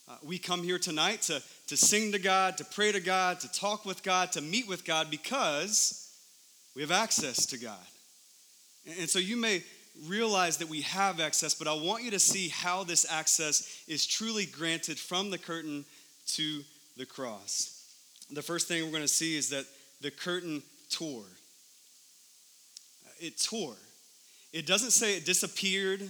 Uh, 0.08 0.18
we 0.22 0.38
come 0.38 0.64
here 0.64 0.80
tonight 0.80 1.22
to, 1.24 1.42
to 1.74 1.78
sing 1.78 2.12
to 2.12 2.20
God, 2.20 2.58
to 2.58 2.64
pray 2.64 2.92
to 2.92 3.00
God, 3.00 3.40
to 3.40 3.52
talk 3.52 3.84
with 3.84 4.04
God, 4.04 4.32
to 4.34 4.42
meet 4.42 4.68
with 4.68 4.86
God 4.86 5.10
because 5.10 6.08
we 6.76 6.84
have 6.84 6.92
access 6.92 7.48
to 7.48 7.58
God. 7.58 7.80
And 9.00 9.10
so 9.10 9.18
you 9.18 9.36
may 9.36 9.64
realize 10.06 10.58
that 10.58 10.70
we 10.70 10.82
have 10.82 11.20
access, 11.20 11.56
but 11.56 11.68
I 11.68 11.74
want 11.74 12.04
you 12.04 12.12
to 12.12 12.20
see 12.20 12.50
how 12.50 12.84
this 12.84 13.08
access 13.10 13.84
is 13.88 14.06
truly 14.06 14.46
granted 14.46 15.00
from 15.00 15.32
the 15.32 15.40
curtain 15.40 15.84
to 16.34 16.62
the 16.96 17.08
cross. 17.08 17.92
The 18.30 18.44
first 18.44 18.68
thing 18.68 18.84
we're 18.84 18.92
going 18.92 19.02
to 19.02 19.08
see 19.08 19.36
is 19.36 19.50
that 19.50 19.66
the 20.00 20.12
curtain 20.12 20.62
tore. 20.92 21.26
It 23.20 23.42
tore. 23.42 23.78
It 24.52 24.68
doesn't 24.68 24.92
say 24.92 25.18
it 25.18 25.26
disappeared. 25.26 26.08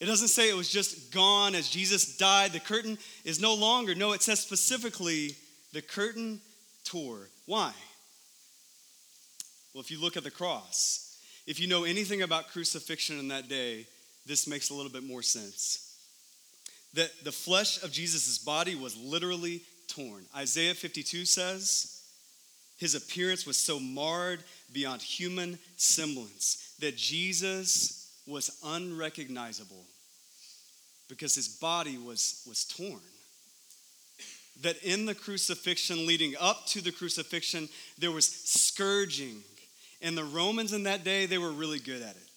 It 0.00 0.06
doesn't 0.06 0.28
say 0.28 0.48
it 0.48 0.56
was 0.56 0.70
just 0.70 1.12
gone 1.12 1.54
as 1.54 1.68
Jesus 1.68 2.16
died. 2.16 2.52
The 2.52 2.60
curtain 2.60 2.96
is 3.24 3.38
no 3.38 3.54
longer. 3.54 3.94
No, 3.94 4.12
it 4.12 4.22
says 4.22 4.40
specifically 4.40 5.36
the 5.74 5.82
curtain 5.82 6.40
tore. 6.84 7.28
Why? 7.44 7.72
Well, 9.74 9.82
if 9.82 9.90
you 9.90 10.00
look 10.00 10.16
at 10.16 10.24
the 10.24 10.30
cross, 10.30 11.18
if 11.46 11.60
you 11.60 11.68
know 11.68 11.84
anything 11.84 12.22
about 12.22 12.48
crucifixion 12.48 13.18
in 13.18 13.28
that 13.28 13.48
day, 13.48 13.86
this 14.24 14.46
makes 14.46 14.70
a 14.70 14.74
little 14.74 14.90
bit 14.90 15.04
more 15.04 15.22
sense. 15.22 15.86
That 16.94 17.10
the 17.22 17.32
flesh 17.32 17.82
of 17.82 17.92
Jesus' 17.92 18.38
body 18.38 18.74
was 18.74 18.96
literally 18.96 19.62
torn. 19.86 20.24
Isaiah 20.34 20.74
52 20.74 21.26
says, 21.26 22.00
His 22.78 22.94
appearance 22.94 23.46
was 23.46 23.58
so 23.58 23.78
marred 23.78 24.42
beyond 24.72 25.02
human 25.02 25.58
semblance 25.76 26.74
that 26.80 26.96
Jesus 26.96 27.99
was 28.30 28.58
unrecognizable 28.64 29.84
because 31.08 31.34
his 31.34 31.48
body 31.48 31.98
was, 31.98 32.42
was 32.48 32.64
torn. 32.64 33.00
That 34.62 34.82
in 34.82 35.06
the 35.06 35.14
crucifixion, 35.14 36.06
leading 36.06 36.34
up 36.38 36.66
to 36.68 36.80
the 36.80 36.92
crucifixion, 36.92 37.68
there 37.98 38.10
was 38.10 38.26
scourging. 38.26 39.42
And 40.02 40.16
the 40.16 40.24
Romans 40.24 40.72
in 40.72 40.84
that 40.84 41.04
day, 41.04 41.26
they 41.26 41.38
were 41.38 41.50
really 41.50 41.78
good 41.78 42.02
at 42.02 42.16
it. 42.16 42.30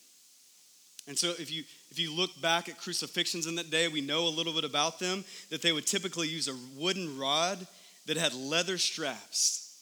And 1.07 1.17
so 1.17 1.29
if 1.31 1.51
you 1.51 1.63
if 1.91 1.99
you 1.99 2.11
look 2.11 2.41
back 2.41 2.69
at 2.69 2.79
crucifixions 2.79 3.45
in 3.45 3.55
that 3.55 3.69
day, 3.69 3.87
we 3.87 4.01
know 4.01 4.27
a 4.27 4.29
little 4.29 4.53
bit 4.53 4.63
about 4.63 4.99
them 4.99 5.23
that 5.51 5.61
they 5.61 5.71
would 5.71 5.85
typically 5.85 6.27
use 6.27 6.47
a 6.47 6.55
wooden 6.75 7.19
rod 7.19 7.67
that 8.07 8.17
had 8.17 8.33
leather 8.33 8.77
straps. 8.77 9.77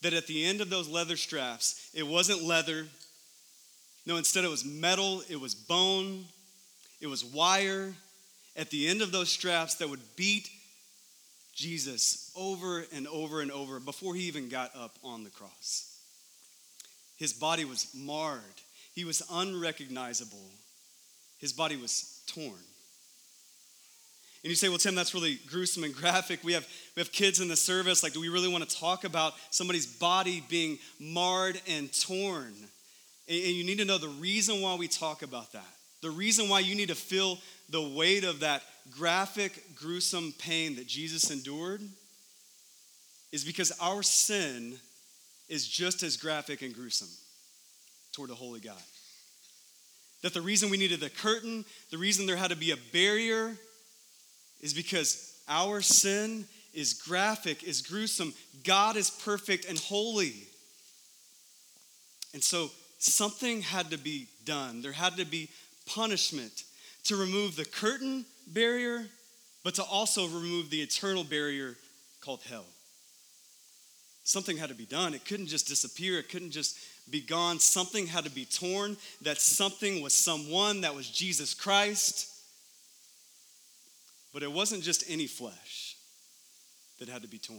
That 0.00 0.12
at 0.12 0.26
the 0.26 0.44
end 0.44 0.60
of 0.60 0.70
those 0.70 0.88
leather 0.88 1.16
straps, 1.16 1.90
it 1.94 2.04
wasn't 2.04 2.42
leather. 2.42 2.86
No, 4.04 4.16
instead 4.16 4.44
it 4.44 4.50
was 4.50 4.64
metal, 4.64 5.22
it 5.28 5.40
was 5.40 5.54
bone, 5.54 6.24
it 7.00 7.06
was 7.06 7.24
wire. 7.24 7.94
At 8.54 8.70
the 8.70 8.86
end 8.86 9.00
of 9.00 9.12
those 9.12 9.30
straps 9.30 9.76
that 9.76 9.88
would 9.88 10.00
beat 10.14 10.50
Jesus 11.54 12.30
over 12.36 12.84
and 12.94 13.06
over 13.06 13.40
and 13.40 13.50
over 13.50 13.80
before 13.80 14.14
he 14.14 14.22
even 14.24 14.48
got 14.48 14.70
up 14.76 14.98
on 15.02 15.24
the 15.24 15.30
cross. 15.30 15.96
His 17.16 17.32
body 17.32 17.64
was 17.64 17.86
marred. 17.94 18.42
He 18.94 19.04
was 19.04 19.22
unrecognizable 19.30 20.50
his 21.42 21.52
body 21.52 21.76
was 21.76 22.22
torn. 22.28 22.46
And 24.44 24.50
you 24.50 24.54
say, 24.54 24.68
well, 24.68 24.78
Tim, 24.78 24.94
that's 24.94 25.12
really 25.12 25.40
gruesome 25.48 25.82
and 25.82 25.94
graphic. 26.02 26.42
We 26.44 26.52
have, 26.52 26.66
we 26.94 27.00
have 27.00 27.12
kids 27.12 27.40
in 27.40 27.48
the 27.48 27.56
service. 27.56 28.02
Like, 28.02 28.12
do 28.12 28.20
we 28.20 28.28
really 28.28 28.48
want 28.48 28.66
to 28.66 28.76
talk 28.76 29.02
about 29.04 29.34
somebody's 29.50 29.86
body 29.86 30.42
being 30.48 30.78
marred 31.00 31.60
and 31.68 31.92
torn? 32.00 32.54
And, 33.32 33.56
you 33.56 33.64
need 33.64 33.78
to 33.78 33.86
know 33.86 33.96
the 33.96 34.08
reason 34.08 34.60
why 34.60 34.74
we 34.74 34.88
talk 34.88 35.22
about 35.22 35.52
that. 35.52 35.74
The 36.02 36.10
reason 36.10 36.50
why 36.50 36.60
you 36.60 36.74
need 36.74 36.88
to 36.88 36.94
feel 36.94 37.38
the 37.70 37.80
weight 37.80 38.24
of 38.24 38.40
that 38.40 38.62
graphic, 38.90 39.74
gruesome 39.74 40.34
pain 40.38 40.76
that 40.76 40.86
Jesus 40.86 41.30
endured 41.30 41.80
is 43.30 43.42
because 43.42 43.72
our 43.80 44.02
sin 44.02 44.74
is 45.48 45.66
just 45.66 46.02
as 46.02 46.18
graphic 46.18 46.60
and 46.60 46.74
gruesome 46.74 47.08
toward 48.12 48.28
a 48.28 48.34
holy 48.34 48.60
God. 48.60 48.74
That 50.22 50.34
the 50.34 50.42
reason 50.42 50.68
we 50.68 50.76
needed 50.76 51.00
the 51.00 51.08
curtain, 51.08 51.64
the 51.90 51.98
reason 51.98 52.26
there 52.26 52.36
had 52.36 52.50
to 52.50 52.56
be 52.56 52.72
a 52.72 52.76
barrier, 52.92 53.56
is 54.60 54.74
because 54.74 55.40
our 55.48 55.80
sin 55.80 56.44
is 56.74 56.92
graphic, 56.92 57.64
is 57.64 57.80
gruesome. 57.80 58.34
God 58.62 58.96
is 58.96 59.08
perfect 59.08 59.64
and 59.64 59.78
holy. 59.78 60.34
And 62.34 62.44
so 62.44 62.70
something 63.02 63.62
had 63.62 63.90
to 63.90 63.98
be 63.98 64.28
done. 64.44 64.82
There 64.82 64.92
had 64.92 65.16
to 65.16 65.24
be 65.24 65.48
punishment 65.86 66.64
to 67.04 67.16
remove 67.16 67.56
the 67.56 67.64
curtain 67.64 68.24
barrier, 68.46 69.06
but 69.64 69.74
to 69.74 69.84
also 69.84 70.26
remove 70.28 70.70
the 70.70 70.80
eternal 70.80 71.24
barrier 71.24 71.76
called 72.20 72.42
hell. 72.48 72.64
Something 74.24 74.56
had 74.56 74.68
to 74.68 74.74
be 74.74 74.86
done. 74.86 75.14
It 75.14 75.24
couldn't 75.24 75.48
just 75.48 75.66
disappear, 75.66 76.18
it 76.18 76.28
couldn't 76.28 76.52
just 76.52 76.78
be 77.10 77.20
gone. 77.20 77.58
Something 77.58 78.06
had 78.06 78.24
to 78.24 78.30
be 78.30 78.44
torn. 78.44 78.96
That 79.22 79.38
something 79.38 80.00
was 80.00 80.14
someone, 80.14 80.82
that 80.82 80.94
was 80.94 81.10
Jesus 81.10 81.54
Christ. 81.54 82.28
But 84.32 84.44
it 84.44 84.52
wasn't 84.52 84.84
just 84.84 85.04
any 85.10 85.26
flesh 85.26 85.96
that 87.00 87.08
had 87.08 87.22
to 87.22 87.28
be 87.28 87.38
torn. 87.38 87.58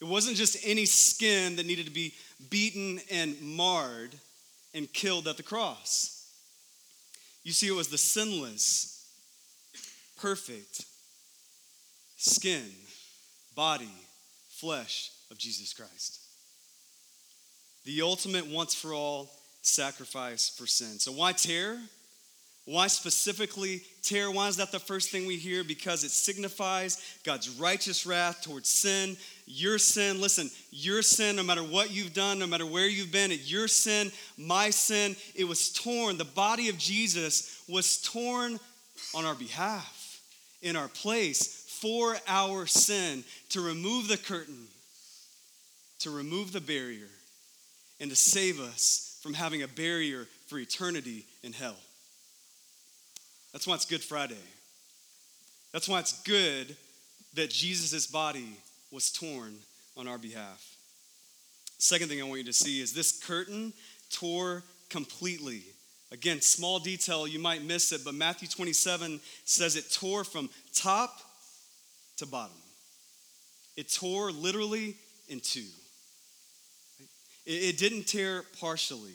It 0.00 0.04
wasn't 0.04 0.36
just 0.36 0.56
any 0.64 0.84
skin 0.84 1.56
that 1.56 1.66
needed 1.66 1.86
to 1.86 1.92
be 1.92 2.14
beaten 2.50 3.00
and 3.10 3.40
marred 3.40 4.14
and 4.74 4.92
killed 4.92 5.28
at 5.28 5.36
the 5.36 5.42
cross. 5.42 6.28
You 7.42 7.52
see, 7.52 7.68
it 7.68 7.74
was 7.74 7.88
the 7.88 7.98
sinless, 7.98 9.06
perfect 10.16 10.84
skin, 12.16 12.70
body, 13.54 13.92
flesh 14.48 15.10
of 15.30 15.38
Jesus 15.38 15.72
Christ 15.72 16.24
the 17.84 18.00
ultimate 18.02 18.46
once 18.46 18.74
for 18.74 18.94
all 18.94 19.30
sacrifice 19.62 20.48
for 20.48 20.66
sin. 20.66 20.98
So, 20.98 21.12
why 21.12 21.32
tear? 21.32 21.78
Why 22.66 22.86
specifically 22.86 23.82
tear? 24.02 24.30
Why 24.30 24.48
is 24.48 24.56
that 24.56 24.72
the 24.72 24.78
first 24.78 25.10
thing 25.10 25.26
we 25.26 25.36
hear? 25.36 25.62
Because 25.62 26.02
it 26.02 26.10
signifies 26.10 27.18
God's 27.22 27.50
righteous 27.50 28.06
wrath 28.06 28.42
towards 28.42 28.70
sin. 28.70 29.18
Your 29.46 29.78
sin, 29.78 30.18
listen, 30.18 30.50
your 30.70 31.02
sin, 31.02 31.36
no 31.36 31.42
matter 31.42 31.62
what 31.62 31.90
you've 31.90 32.14
done, 32.14 32.38
no 32.38 32.46
matter 32.46 32.64
where 32.64 32.88
you've 32.88 33.12
been, 33.12 33.32
your 33.44 33.68
sin, 33.68 34.10
my 34.38 34.70
sin, 34.70 35.14
it 35.34 35.44
was 35.44 35.70
torn. 35.72 36.16
The 36.16 36.24
body 36.24 36.70
of 36.70 36.78
Jesus 36.78 37.62
was 37.68 38.00
torn 38.00 38.58
on 39.14 39.26
our 39.26 39.34
behalf, 39.34 40.20
in 40.62 40.74
our 40.74 40.88
place, 40.88 41.66
for 41.68 42.16
our 42.26 42.64
sin, 42.64 43.24
to 43.50 43.60
remove 43.60 44.08
the 44.08 44.16
curtain, 44.16 44.68
to 45.98 46.10
remove 46.10 46.52
the 46.52 46.62
barrier 46.62 47.10
and 48.00 48.08
to 48.08 48.16
save 48.16 48.58
us 48.58 49.18
from 49.22 49.34
having 49.34 49.62
a 49.62 49.68
barrier 49.68 50.26
for 50.46 50.58
eternity 50.58 51.26
in 51.42 51.52
hell. 51.52 51.76
That's 53.54 53.68
why 53.68 53.76
it's 53.76 53.86
Good 53.86 54.02
Friday. 54.02 54.34
That's 55.72 55.88
why 55.88 56.00
it's 56.00 56.20
good 56.22 56.76
that 57.34 57.50
Jesus' 57.50 58.06
body 58.06 58.56
was 58.90 59.12
torn 59.12 59.54
on 59.96 60.08
our 60.08 60.18
behalf. 60.18 60.76
Second 61.78 62.08
thing 62.08 62.20
I 62.20 62.24
want 62.24 62.38
you 62.38 62.46
to 62.46 62.52
see 62.52 62.80
is 62.80 62.92
this 62.92 63.12
curtain 63.24 63.72
tore 64.10 64.64
completely. 64.90 65.62
Again, 66.10 66.40
small 66.40 66.80
detail, 66.80 67.28
you 67.28 67.38
might 67.38 67.62
miss 67.62 67.92
it, 67.92 68.04
but 68.04 68.14
Matthew 68.14 68.48
27 68.48 69.20
says 69.44 69.76
it 69.76 69.92
tore 69.92 70.24
from 70.24 70.50
top 70.74 71.16
to 72.16 72.26
bottom. 72.26 72.56
It 73.76 73.92
tore 73.92 74.32
literally 74.32 74.96
in 75.28 75.38
two. 75.38 75.66
It 77.46 77.78
didn't 77.78 78.08
tear 78.08 78.42
partially, 78.58 79.14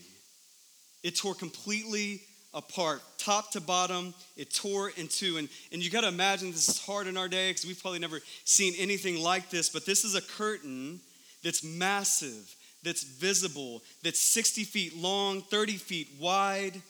it 1.03 1.17
tore 1.17 1.35
completely 1.35 2.21
apart, 2.53 3.01
top 3.17 3.51
to 3.51 3.61
bottom. 3.61 4.13
It 4.35 4.53
tore 4.53 4.89
in 4.89 5.07
two. 5.07 5.37
And, 5.37 5.49
and 5.71 5.83
you 5.83 5.89
got 5.89 6.01
to 6.01 6.07
imagine 6.07 6.51
this 6.51 6.69
is 6.69 6.79
hard 6.79 7.07
in 7.07 7.17
our 7.17 7.27
day 7.27 7.49
because 7.49 7.65
we've 7.65 7.81
probably 7.81 7.99
never 7.99 8.19
seen 8.43 8.73
anything 8.77 9.21
like 9.21 9.49
this, 9.49 9.69
but 9.69 9.85
this 9.85 10.03
is 10.03 10.15
a 10.15 10.21
curtain 10.21 10.99
that's 11.43 11.63
massive, 11.63 12.55
that's 12.83 13.03
visible, 13.03 13.81
that's 14.03 14.19
60 14.19 14.63
feet 14.63 14.97
long, 14.97 15.41
30 15.41 15.73
feet 15.73 16.09
wide, 16.19 16.81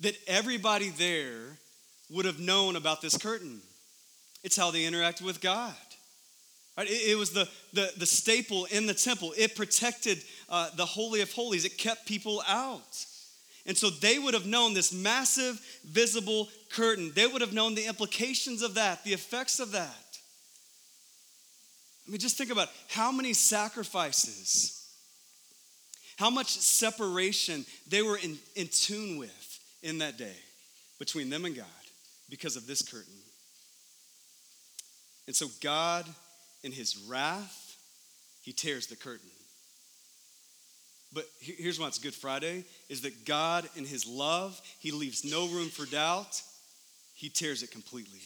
that 0.00 0.16
everybody 0.26 0.90
there 0.90 1.58
would 2.10 2.26
have 2.26 2.38
known 2.38 2.76
about 2.76 3.00
this 3.00 3.16
curtain. 3.16 3.60
It's 4.44 4.56
how 4.56 4.70
they 4.70 4.82
interacted 4.82 5.22
with 5.22 5.40
God. 5.40 5.74
Right? 6.76 6.88
It, 6.88 7.12
it 7.12 7.18
was 7.18 7.30
the, 7.30 7.48
the, 7.72 7.90
the 7.96 8.06
staple 8.06 8.66
in 8.66 8.86
the 8.86 8.94
temple. 8.94 9.32
It 9.36 9.56
protected 9.56 10.22
uh, 10.48 10.68
the 10.76 10.84
Holy 10.84 11.22
of 11.22 11.32
Holies, 11.32 11.64
it 11.64 11.78
kept 11.78 12.06
people 12.06 12.42
out. 12.46 13.06
And 13.66 13.76
so 13.76 13.90
they 13.90 14.18
would 14.18 14.34
have 14.34 14.46
known 14.46 14.74
this 14.74 14.92
massive, 14.92 15.60
visible 15.84 16.48
curtain. 16.70 17.10
They 17.14 17.26
would 17.26 17.40
have 17.40 17.52
known 17.52 17.74
the 17.74 17.86
implications 17.86 18.62
of 18.62 18.74
that, 18.74 19.02
the 19.04 19.12
effects 19.12 19.58
of 19.58 19.72
that. 19.72 20.18
I 22.06 22.10
mean, 22.10 22.20
just 22.20 22.38
think 22.38 22.50
about 22.50 22.68
how 22.88 23.10
many 23.10 23.32
sacrifices, 23.32 24.88
how 26.16 26.30
much 26.30 26.50
separation 26.50 27.66
they 27.88 28.02
were 28.02 28.16
in, 28.16 28.38
in 28.54 28.68
tune 28.68 29.18
with 29.18 29.60
in 29.82 29.98
that 29.98 30.16
day 30.16 30.36
between 31.00 31.28
them 31.28 31.44
and 31.44 31.56
God 31.56 31.66
because 32.30 32.54
of 32.54 32.68
this 32.68 32.82
curtain. 32.82 33.12
And 35.26 35.34
so, 35.34 35.48
God, 35.60 36.06
in 36.62 36.70
his 36.70 36.96
wrath, 37.08 37.76
he 38.42 38.52
tears 38.52 38.86
the 38.86 38.94
curtain. 38.94 39.28
But 41.16 41.24
here's 41.40 41.80
why 41.80 41.86
it's 41.86 41.98
Good 41.98 42.14
Friday 42.14 42.66
is 42.90 43.00
that 43.00 43.24
God 43.24 43.66
in 43.74 43.86
his 43.86 44.06
love, 44.06 44.60
he 44.78 44.90
leaves 44.90 45.24
no 45.24 45.48
room 45.48 45.70
for 45.70 45.86
doubt. 45.86 46.42
He 47.14 47.30
tears 47.30 47.62
it 47.62 47.70
completely. 47.70 48.20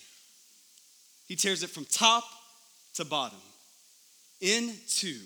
He 1.29 1.37
tears 1.37 1.63
it 1.63 1.71
from 1.71 1.85
top 1.85 2.25
to 2.95 3.05
bottom 3.05 3.39
in 4.41 4.73
two. 4.89 5.21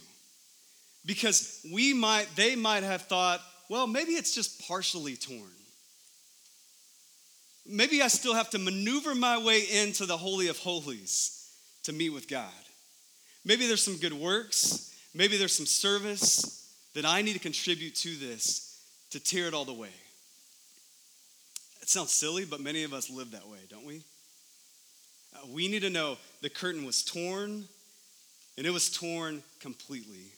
Because 1.07 1.67
we 1.73 1.95
might 1.95 2.27
they 2.37 2.55
might 2.55 2.83
have 2.83 3.01
thought, 3.01 3.41
well, 3.71 3.87
maybe 3.87 4.13
it's 4.13 4.35
just 4.35 4.61
partially 4.69 5.17
torn. 5.17 5.41
Maybe 7.65 8.03
I 8.03 8.09
still 8.09 8.35
have 8.35 8.51
to 8.51 8.59
maneuver 8.59 9.15
my 9.15 9.43
way 9.43 9.63
into 9.63 10.05
the 10.05 10.19
holy 10.19 10.49
of 10.49 10.59
holies 10.59 11.49
to 11.85 11.95
meet 11.95 12.11
with 12.11 12.29
God. 12.29 12.51
Maybe 13.43 13.67
there's 13.67 13.83
some 13.83 13.97
good 13.97 14.13
works, 14.13 14.95
maybe 15.15 15.39
there's 15.39 15.57
some 15.57 15.65
service, 15.65 16.61
that 16.95 17.05
I 17.05 17.23
need 17.23 17.35
to 17.35 17.39
contribute 17.39 17.95
to 17.97 18.17
this 18.17 18.81
to 19.11 19.21
tear 19.21 19.47
it 19.47 19.55
all 19.55 19.65
the 19.65 19.73
way. 19.73 19.93
It 21.83 21.89
sounds 21.89 22.13
silly, 22.13 22.45
but 22.45 22.61
many 22.61 22.83
of 22.85 22.93
us 22.93 23.11
live 23.11 23.33
that 23.33 23.47
way, 23.49 23.59
don't 23.69 23.85
we? 23.85 24.03
Uh, 25.35 25.47
we 25.53 25.69
need 25.69 25.83
to 25.83 25.91
know 25.91 26.17
the 26.41 26.49
curtain 26.49 26.85
was 26.85 27.05
torn, 27.05 27.65
and 28.57 28.67
it 28.67 28.71
was 28.71 28.91
torn 28.91 29.43
completely. 29.61 30.33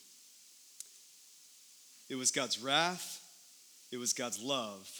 It 2.08 2.16
was 2.16 2.30
God's 2.30 2.60
wrath, 2.60 3.22
it 3.92 3.98
was 3.98 4.12
God's 4.12 4.40
love 4.42 4.90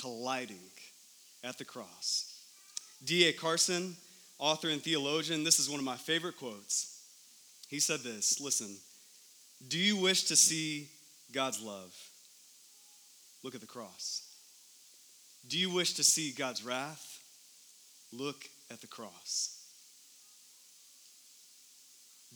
colliding 0.00 0.70
at 1.42 1.58
the 1.58 1.64
cross. 1.64 2.40
D.A. 3.04 3.32
Carson, 3.32 3.96
author 4.38 4.68
and 4.68 4.82
theologian, 4.82 5.44
this 5.44 5.58
is 5.58 5.68
one 5.68 5.78
of 5.78 5.84
my 5.84 5.96
favorite 5.96 6.36
quotes. 6.38 7.02
He 7.68 7.80
said 7.80 8.00
this 8.00 8.40
Listen, 8.40 8.76
do 9.66 9.78
you 9.78 9.96
wish 9.96 10.24
to 10.24 10.36
see 10.36 10.88
God's 11.32 11.60
love? 11.60 11.94
Look 13.42 13.54
at 13.54 13.60
the 13.60 13.66
cross. 13.66 14.22
Do 15.48 15.58
you 15.58 15.70
wish 15.70 15.94
to 15.94 16.04
see 16.04 16.32
God's 16.32 16.64
wrath? 16.64 17.22
Look 18.12 18.48
at 18.70 18.80
the 18.80 18.86
cross. 18.86 19.62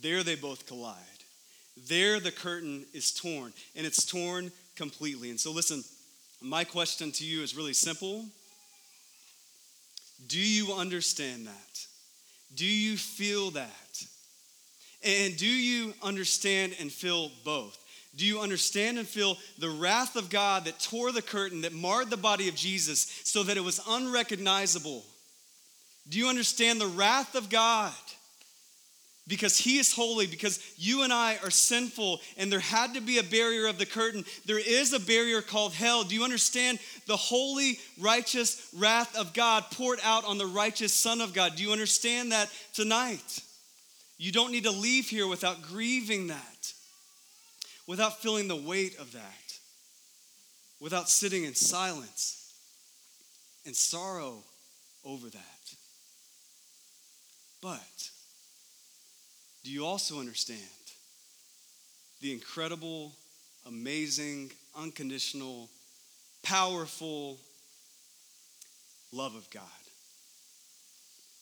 There 0.01 0.23
they 0.23 0.37
both 0.37 0.67
collide. 0.67 0.97
There 1.89 2.21
the 2.21 2.33
curtain 2.33 2.85
is 2.93 3.13
torn, 3.13 3.53
and 3.75 3.87
it's 3.87 4.05
torn 4.05 4.53
completely. 4.77 5.31
And 5.31 5.41
so, 5.41 5.51
listen, 5.53 5.83
my 6.41 6.65
question 6.65 7.13
to 7.13 7.25
you 7.25 7.43
is 7.43 7.57
really 7.57 7.73
simple. 7.73 8.25
Do 10.27 10.39
you 10.39 10.73
understand 10.75 11.47
that? 11.47 11.87
Do 12.55 12.67
you 12.67 12.97
feel 12.97 13.51
that? 13.53 14.05
And 15.03 15.37
do 15.37 15.47
you 15.47 15.95
understand 16.03 16.75
and 16.79 16.93
feel 16.93 17.31
both? 17.45 17.79
Do 18.17 18.27
you 18.27 18.41
understand 18.41 18.99
and 18.99 19.07
feel 19.07 19.39
the 19.59 19.71
wrath 19.71 20.17
of 20.17 20.31
God 20.31 20.65
that 20.65 20.81
tore 20.81 21.13
the 21.13 21.23
curtain, 21.23 21.61
that 21.63 21.73
marred 21.73 22.11
the 22.11 22.17
body 22.17 22.49
of 22.49 22.57
Jesus 22.57 23.21
so 23.25 23.45
that 23.45 23.57
it 23.57 23.65
was 23.65 23.81
unrecognizable? 23.89 25.05
Do 26.09 26.19
you 26.19 26.29
understand 26.29 26.81
the 26.81 26.87
wrath 26.87 27.37
of 27.37 27.49
God? 27.49 27.93
Because 29.29 29.57
He 29.57 29.79
is 29.79 29.95
holy, 29.95 30.27
because 30.27 30.59
you 30.77 31.03
and 31.03 31.13
I 31.13 31.37
are 31.45 31.53
sinful, 31.53 32.21
and 32.37 32.51
there 32.51 32.59
had 32.59 32.95
to 32.95 33.01
be 33.01 33.19
a 33.19 33.23
barrier 33.23 33.69
of 33.69 33.79
the 33.79 33.87
curtain. 33.87 34.25
There 34.45 34.59
is 34.59 34.93
a 34.93 34.99
barrier 34.99 35.41
called 35.41 35.73
hell. 35.73 36.03
Do 36.03 36.17
you 36.17 36.25
understand 36.25 36.81
the 37.07 37.17
holy, 37.17 37.79
righteous 38.01 38.69
wrath 38.77 39.17
of 39.17 39.33
God 39.33 39.65
poured 39.71 40.01
out 40.03 40.25
on 40.25 40.37
the 40.37 40.47
righteous 40.47 40.93
Son 40.93 41.21
of 41.21 41.33
God? 41.33 41.55
Do 41.55 41.63
you 41.63 41.71
understand 41.71 42.33
that 42.33 42.51
tonight? 42.75 43.41
You 44.19 44.33
don't 44.33 44.51
need 44.51 44.65
to 44.65 44.73
leave 44.73 45.09
here 45.09 45.29
without 45.29 45.63
grieving 45.63 46.27
that 46.27 46.60
without 47.87 48.21
feeling 48.21 48.49
the 48.49 48.57
weight 48.57 48.99
of 48.99 49.13
that, 49.13 49.59
without 50.81 51.09
sitting 51.09 51.45
in 51.45 51.55
silence 51.55 52.53
and 53.67 53.75
sorrow 53.75 54.43
over 55.05 55.29
that. 55.29 55.75
But 57.63 58.11
do 59.65 59.71
you 59.71 59.85
also 59.85 60.19
understand 60.19 60.61
the 62.21 62.33
incredible, 62.33 63.13
amazing, 63.67 64.53
unconditional, 64.77 65.69
powerful 66.43 67.39
love 69.13 69.35
of 69.35 69.51
God? 69.51 69.63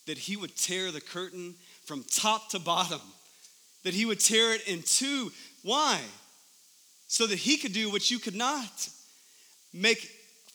That 0.07 0.19
He 0.19 0.37
would 0.37 0.57
tear 0.57 0.91
the 0.91 1.01
curtain 1.01 1.55
from 1.85 2.05
top 2.05 2.51
to 2.51 2.59
bottom, 2.59 3.01
that 3.85 3.95
He 3.95 4.05
would 4.05 4.21
tear 4.21 4.55
it 4.55 4.67
in 4.67 4.83
two. 4.83 5.31
Why? 5.63 6.01
So 7.09 7.27
that 7.27 7.39
he 7.39 7.57
could 7.57 7.73
do 7.73 7.91
what 7.91 8.11
you 8.11 8.19
could 8.19 8.37
not 8.37 8.89
make 9.73 10.11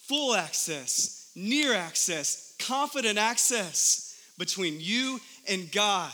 full 0.07 0.35
access, 0.35 1.31
near 1.35 1.73
access, 1.73 2.55
confident 2.59 3.17
access 3.17 4.21
between 4.37 4.77
you 4.79 5.19
and 5.49 5.71
God. 5.71 6.11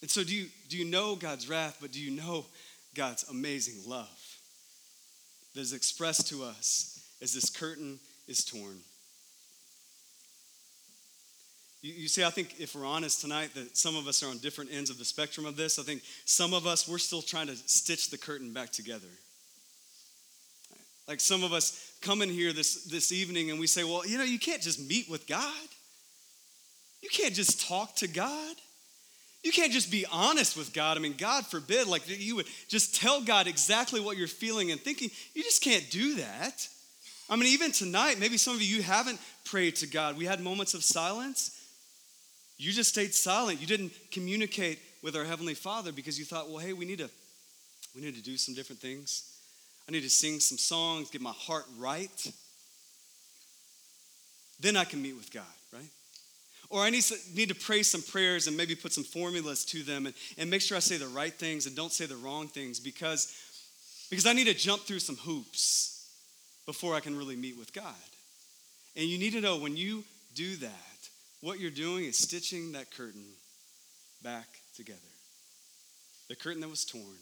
And 0.00 0.10
so, 0.10 0.24
do 0.24 0.34
you, 0.34 0.46
do 0.68 0.78
you 0.78 0.84
know 0.84 1.16
God's 1.16 1.48
wrath, 1.48 1.78
but 1.80 1.92
do 1.92 2.00
you 2.00 2.10
know 2.10 2.46
God's 2.94 3.28
amazing 3.28 3.82
love 3.86 4.08
that 5.54 5.60
is 5.60 5.72
expressed 5.72 6.28
to 6.28 6.44
us 6.44 7.04
as 7.20 7.34
this 7.34 7.50
curtain 7.50 7.98
is 8.26 8.44
torn? 8.44 8.80
You, 11.82 11.94
you 11.94 12.08
see, 12.08 12.24
I 12.24 12.30
think 12.30 12.56
if 12.58 12.74
we're 12.74 12.86
honest 12.86 13.20
tonight, 13.20 13.54
that 13.54 13.76
some 13.76 13.96
of 13.96 14.06
us 14.06 14.22
are 14.22 14.28
on 14.28 14.38
different 14.38 14.70
ends 14.72 14.90
of 14.90 14.98
the 14.98 15.04
spectrum 15.04 15.46
of 15.46 15.56
this. 15.56 15.78
I 15.78 15.82
think 15.82 16.02
some 16.24 16.52
of 16.52 16.66
us, 16.66 16.88
we're 16.88 16.98
still 16.98 17.22
trying 17.22 17.46
to 17.48 17.56
stitch 17.56 18.10
the 18.10 18.18
curtain 18.18 18.52
back 18.52 18.70
together. 18.70 19.08
Like 21.08 21.20
some 21.20 21.42
of 21.42 21.52
us 21.52 21.92
come 22.00 22.22
in 22.22 22.28
here 22.28 22.52
this, 22.52 22.84
this 22.84 23.10
evening 23.10 23.50
and 23.50 23.58
we 23.58 23.66
say, 23.66 23.82
well, 23.82 24.06
you 24.06 24.16
know, 24.16 24.24
you 24.24 24.38
can't 24.38 24.62
just 24.62 24.80
meet 24.88 25.10
with 25.10 25.26
God. 25.26 25.68
You 27.02 27.08
can't 27.08 27.34
just 27.34 27.66
talk 27.66 27.96
to 27.96 28.08
God. 28.08 28.56
You 29.42 29.52
can't 29.52 29.72
just 29.72 29.90
be 29.90 30.04
honest 30.12 30.56
with 30.56 30.72
God. 30.72 30.98
I 30.98 31.00
mean, 31.00 31.14
God 31.16 31.46
forbid, 31.46 31.88
like 31.88 32.02
you 32.06 32.36
would 32.36 32.46
just 32.68 32.94
tell 32.94 33.22
God 33.22 33.46
exactly 33.46 33.98
what 33.98 34.18
you're 34.18 34.28
feeling 34.28 34.70
and 34.70 34.80
thinking. 34.80 35.10
You 35.34 35.42
just 35.42 35.62
can't 35.62 35.88
do 35.90 36.16
that. 36.16 36.68
I 37.28 37.36
mean, 37.36 37.48
even 37.54 37.72
tonight, 37.72 38.20
maybe 38.20 38.36
some 38.36 38.54
of 38.54 38.60
you, 38.60 38.76
you 38.76 38.82
haven't 38.82 39.18
prayed 39.44 39.76
to 39.76 39.86
God. 39.86 40.18
We 40.18 40.26
had 40.26 40.40
moments 40.40 40.74
of 40.74 40.84
silence. 40.84 41.59
You 42.60 42.72
just 42.72 42.90
stayed 42.90 43.14
silent. 43.14 43.58
You 43.58 43.66
didn't 43.66 43.90
communicate 44.10 44.80
with 45.02 45.16
our 45.16 45.24
Heavenly 45.24 45.54
Father 45.54 45.92
because 45.92 46.18
you 46.18 46.26
thought, 46.26 46.50
well, 46.50 46.58
hey, 46.58 46.74
we 46.74 46.84
need 46.84 46.98
to, 46.98 47.08
we 47.94 48.02
need 48.02 48.14
to 48.16 48.22
do 48.22 48.36
some 48.36 48.54
different 48.54 48.82
things. 48.82 49.32
I 49.88 49.92
need 49.92 50.02
to 50.02 50.10
sing 50.10 50.40
some 50.40 50.58
songs, 50.58 51.08
get 51.08 51.22
my 51.22 51.32
heart 51.32 51.64
right. 51.78 52.32
Then 54.60 54.76
I 54.76 54.84
can 54.84 55.00
meet 55.00 55.14
with 55.14 55.32
God, 55.32 55.42
right? 55.72 55.88
Or 56.68 56.82
I 56.82 56.90
need 56.90 57.00
to, 57.04 57.16
need 57.34 57.48
to 57.48 57.54
pray 57.54 57.82
some 57.82 58.02
prayers 58.02 58.46
and 58.46 58.58
maybe 58.58 58.74
put 58.74 58.92
some 58.92 59.04
formulas 59.04 59.64
to 59.64 59.82
them 59.82 60.04
and, 60.04 60.14
and 60.36 60.50
make 60.50 60.60
sure 60.60 60.76
I 60.76 60.80
say 60.80 60.98
the 60.98 61.08
right 61.08 61.32
things 61.32 61.64
and 61.64 61.74
don't 61.74 61.92
say 61.92 62.04
the 62.04 62.16
wrong 62.16 62.46
things 62.46 62.78
because, 62.78 63.34
because 64.10 64.26
I 64.26 64.34
need 64.34 64.48
to 64.48 64.54
jump 64.54 64.82
through 64.82 64.98
some 64.98 65.16
hoops 65.16 66.10
before 66.66 66.94
I 66.94 67.00
can 67.00 67.16
really 67.16 67.36
meet 67.36 67.56
with 67.56 67.72
God. 67.72 67.94
And 68.96 69.06
you 69.06 69.16
need 69.16 69.32
to 69.32 69.40
know 69.40 69.56
when 69.56 69.78
you 69.78 70.04
do 70.34 70.56
that, 70.56 70.89
what 71.40 71.58
you're 71.58 71.70
doing 71.70 72.04
is 72.04 72.16
stitching 72.16 72.72
that 72.72 72.90
curtain 72.90 73.24
back 74.22 74.46
together. 74.76 74.98
The 76.28 76.36
curtain 76.36 76.60
that 76.60 76.68
was 76.68 76.84
torn, 76.84 77.18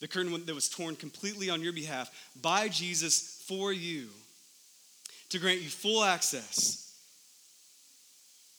the 0.00 0.08
curtain 0.08 0.44
that 0.46 0.54
was 0.54 0.68
torn 0.68 0.96
completely 0.96 1.50
on 1.50 1.62
your 1.62 1.72
behalf 1.72 2.10
by 2.40 2.68
Jesus 2.68 3.42
for 3.46 3.72
you 3.72 4.08
to 5.30 5.38
grant 5.38 5.60
you 5.60 5.68
full 5.68 6.04
access 6.04 6.94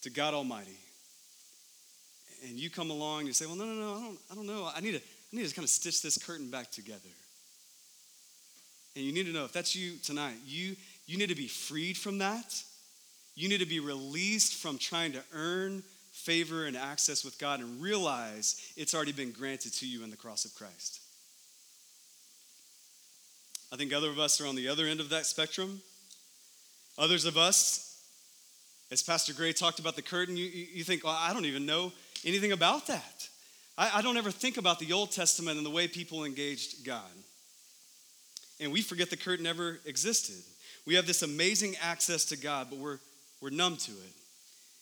to 0.01 0.10
God 0.10 0.34
Almighty. 0.34 0.77
And 2.47 2.58
you 2.60 2.69
come 2.69 2.89
along 2.89 3.19
and 3.19 3.27
you 3.27 3.34
say, 3.34 3.45
Well, 3.45 3.55
no, 3.55 3.65
no, 3.65 3.73
no, 3.73 3.93
I 3.95 4.01
don't, 4.01 4.19
I 4.31 4.36
don't 4.36 4.47
know. 4.47 4.69
I 4.75 4.79
need, 4.79 4.91
to, 4.91 4.97
I 4.97 5.36
need 5.36 5.47
to 5.47 5.55
kind 5.55 5.63
of 5.63 5.69
stitch 5.69 6.01
this 6.01 6.17
curtain 6.17 6.49
back 6.49 6.71
together. 6.71 6.99
And 8.95 9.03
you 9.03 9.12
need 9.12 9.25
to 9.25 9.34
know 9.34 9.45
if 9.45 9.51
that's 9.51 9.75
you 9.75 9.97
tonight, 10.03 10.36
you, 10.45 10.75
you 11.05 11.17
need 11.17 11.29
to 11.29 11.36
be 11.36 11.47
freed 11.47 11.97
from 11.97 12.19
that. 12.19 12.63
You 13.36 13.50
need 13.50 13.60
to 13.60 13.65
be 13.65 13.80
released 13.80 14.56
from 14.56 14.78
trying 14.78 15.12
to 15.13 15.21
earn 15.34 15.84
favor 16.12 16.65
and 16.65 16.78
access 16.78 17.26
with 17.26 17.38
God 17.38 17.60
and 17.60 17.82
realize 17.82 18.74
it's 18.78 18.95
already 18.95 19.12
been 19.12 19.32
granted 19.32 19.74
to 19.74 19.88
you 19.88 20.04
in 20.04 20.10
the 20.10 20.17
cross 20.17 20.45
of 20.45 20.56
Christ. 20.56 21.02
I 23.71 23.76
think 23.76 23.91
other 23.91 24.10
of 24.10 24.19
us 24.19 24.39
are 24.39 24.48
on 24.48 24.56
the 24.56 24.69
other 24.69 24.86
end 24.86 25.02
of 25.02 25.10
that 25.10 25.26
spectrum. 25.26 25.82
Others 26.98 27.26
of 27.26 27.38
us, 27.38 28.02
as 28.89 29.04
Pastor 29.04 29.34
Gray 29.34 29.52
talked 29.52 29.80
about 29.80 29.98
the 29.98 30.02
curtain, 30.02 30.38
you, 30.38 30.45
you 30.45 30.84
think, 30.86 31.04
well, 31.04 31.17
I 31.19 31.34
don't 31.34 31.45
even 31.45 31.65
know 31.65 31.91
anything 32.24 32.54
about 32.54 32.88
that. 32.88 33.28
I, 33.78 33.91
I 33.95 34.02
don't 34.02 34.15
ever 34.15 34.32
think 34.32 34.56
about 34.56 34.80
the 34.80 34.93
Old 34.93 35.12
Testament 35.12 35.58
and 35.58 35.65
the 35.65 35.71
way 35.71 35.89
people 35.89 36.24
engaged 36.24 36.86
God. 36.86 37.12
And 38.62 38.71
we 38.71 38.82
forget 38.82 39.10
the 39.10 39.17
curtain 39.17 39.45
ever 39.45 39.80
existed. 39.86 40.41
We 40.86 40.95
have 40.95 41.08
this 41.08 41.24
amazing 41.24 41.76
access 41.82 42.24
to 42.26 42.38
God, 42.38 42.67
but 42.69 42.80
we're, 42.80 43.00
we're 43.41 43.50
numb 43.50 43.78
to 43.78 43.91
it. 43.91 44.13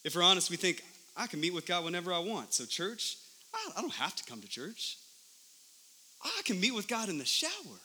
If 0.04 0.16
we're 0.16 0.24
honest, 0.24 0.50
we 0.50 0.58
think, 0.58 0.84
I 1.16 1.28
can 1.28 1.39
meet 1.39 1.54
with 1.54 1.66
God 1.66 1.84
whenever 1.84 2.12
I 2.13 2.20
want. 2.20 2.54
So, 2.54 2.66
church, 2.66 3.18
I 3.54 3.82
don't 3.82 3.94
have 3.94 4.16
to 4.16 4.24
come 4.24 4.42
to 4.42 4.48
church. 4.48 4.98
I 6.24 6.42
can 6.46 6.60
meet 6.60 6.74
with 6.74 6.88
God 6.88 7.10
in 7.10 7.18
the 7.18 7.26
shower 7.26 7.80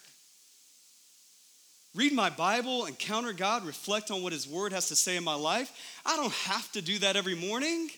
read 1.98 2.12
my 2.12 2.30
Bible, 2.30 2.86
encounter 2.86 3.32
God, 3.32 3.66
reflect 3.66 4.10
on 4.10 4.22
what 4.22 4.32
His 4.32 4.46
Word 4.46 4.72
has 4.72 4.88
to 4.88 4.96
say 4.96 5.16
in 5.16 5.24
my 5.24 5.34
life. 5.34 5.72
I 6.06 6.16
don't 6.16 6.32
have 6.32 6.70
to 6.72 6.80
do 6.80 6.98
that 7.00 7.16
every 7.16 7.34
morning. 7.34 7.90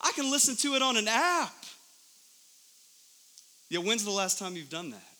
I 0.00 0.12
can 0.14 0.30
listen 0.30 0.54
to 0.56 0.74
it 0.76 0.82
on 0.82 0.96
an 0.96 1.08
app. 1.08 1.52
Yet, 3.68 3.82
when's 3.82 4.04
the 4.04 4.12
last 4.12 4.38
time 4.38 4.54
you've 4.54 4.70
done 4.70 4.90
that? 4.90 5.17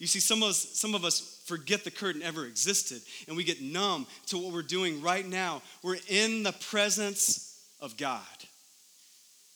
You 0.00 0.08
see, 0.08 0.18
some 0.18 0.42
of, 0.42 0.48
us, 0.48 0.56
some 0.72 0.96
of 0.96 1.04
us 1.04 1.40
forget 1.44 1.84
the 1.84 1.90
curtain 1.92 2.22
ever 2.22 2.44
existed, 2.46 3.02
and 3.28 3.36
we 3.36 3.44
get 3.44 3.62
numb 3.62 4.08
to 4.26 4.38
what 4.38 4.52
we're 4.52 4.62
doing 4.62 5.00
right 5.00 5.26
now. 5.26 5.62
We're 5.84 5.98
in 6.08 6.42
the 6.42 6.52
presence 6.52 7.62
of 7.80 7.96
God. 7.96 8.20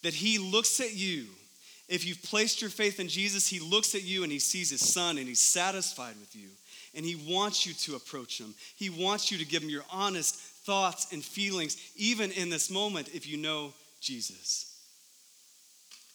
That 0.03 0.15
He 0.15 0.39
looks 0.39 0.79
at 0.81 0.95
you 0.95 1.27
if 1.89 2.07
you've 2.07 2.23
placed 2.23 2.63
your 2.63 2.71
faith 2.71 2.99
in 2.99 3.09
Jesus, 3.09 3.47
He 3.47 3.61
looks 3.61 3.95
at 3.95 4.05
you 4.05 4.23
and 4.23 4.33
He 4.33 4.39
sees 4.39 4.71
His 4.71 4.87
Son 4.87 5.19
and 5.19 5.29
He's 5.29 5.41
satisfied 5.41 6.15
with 6.19 6.35
you. 6.35 6.49
And 6.95 7.05
He 7.05 7.15
wants 7.15 7.67
you 7.67 7.75
to 7.75 7.97
approach 7.97 8.41
Him. 8.41 8.55
He 8.77 8.89
wants 8.89 9.31
you 9.31 9.39
to 9.39 9.45
give 9.45 9.63
Him 9.63 9.69
your 9.69 9.85
honest 9.91 10.37
thoughts 10.37 11.13
and 11.13 11.23
feelings, 11.23 11.77
even 11.97 12.31
in 12.33 12.49
this 12.49 12.71
moment, 12.71 13.11
if 13.13 13.27
you 13.27 13.37
know 13.37 13.75
Jesus. 14.01 14.71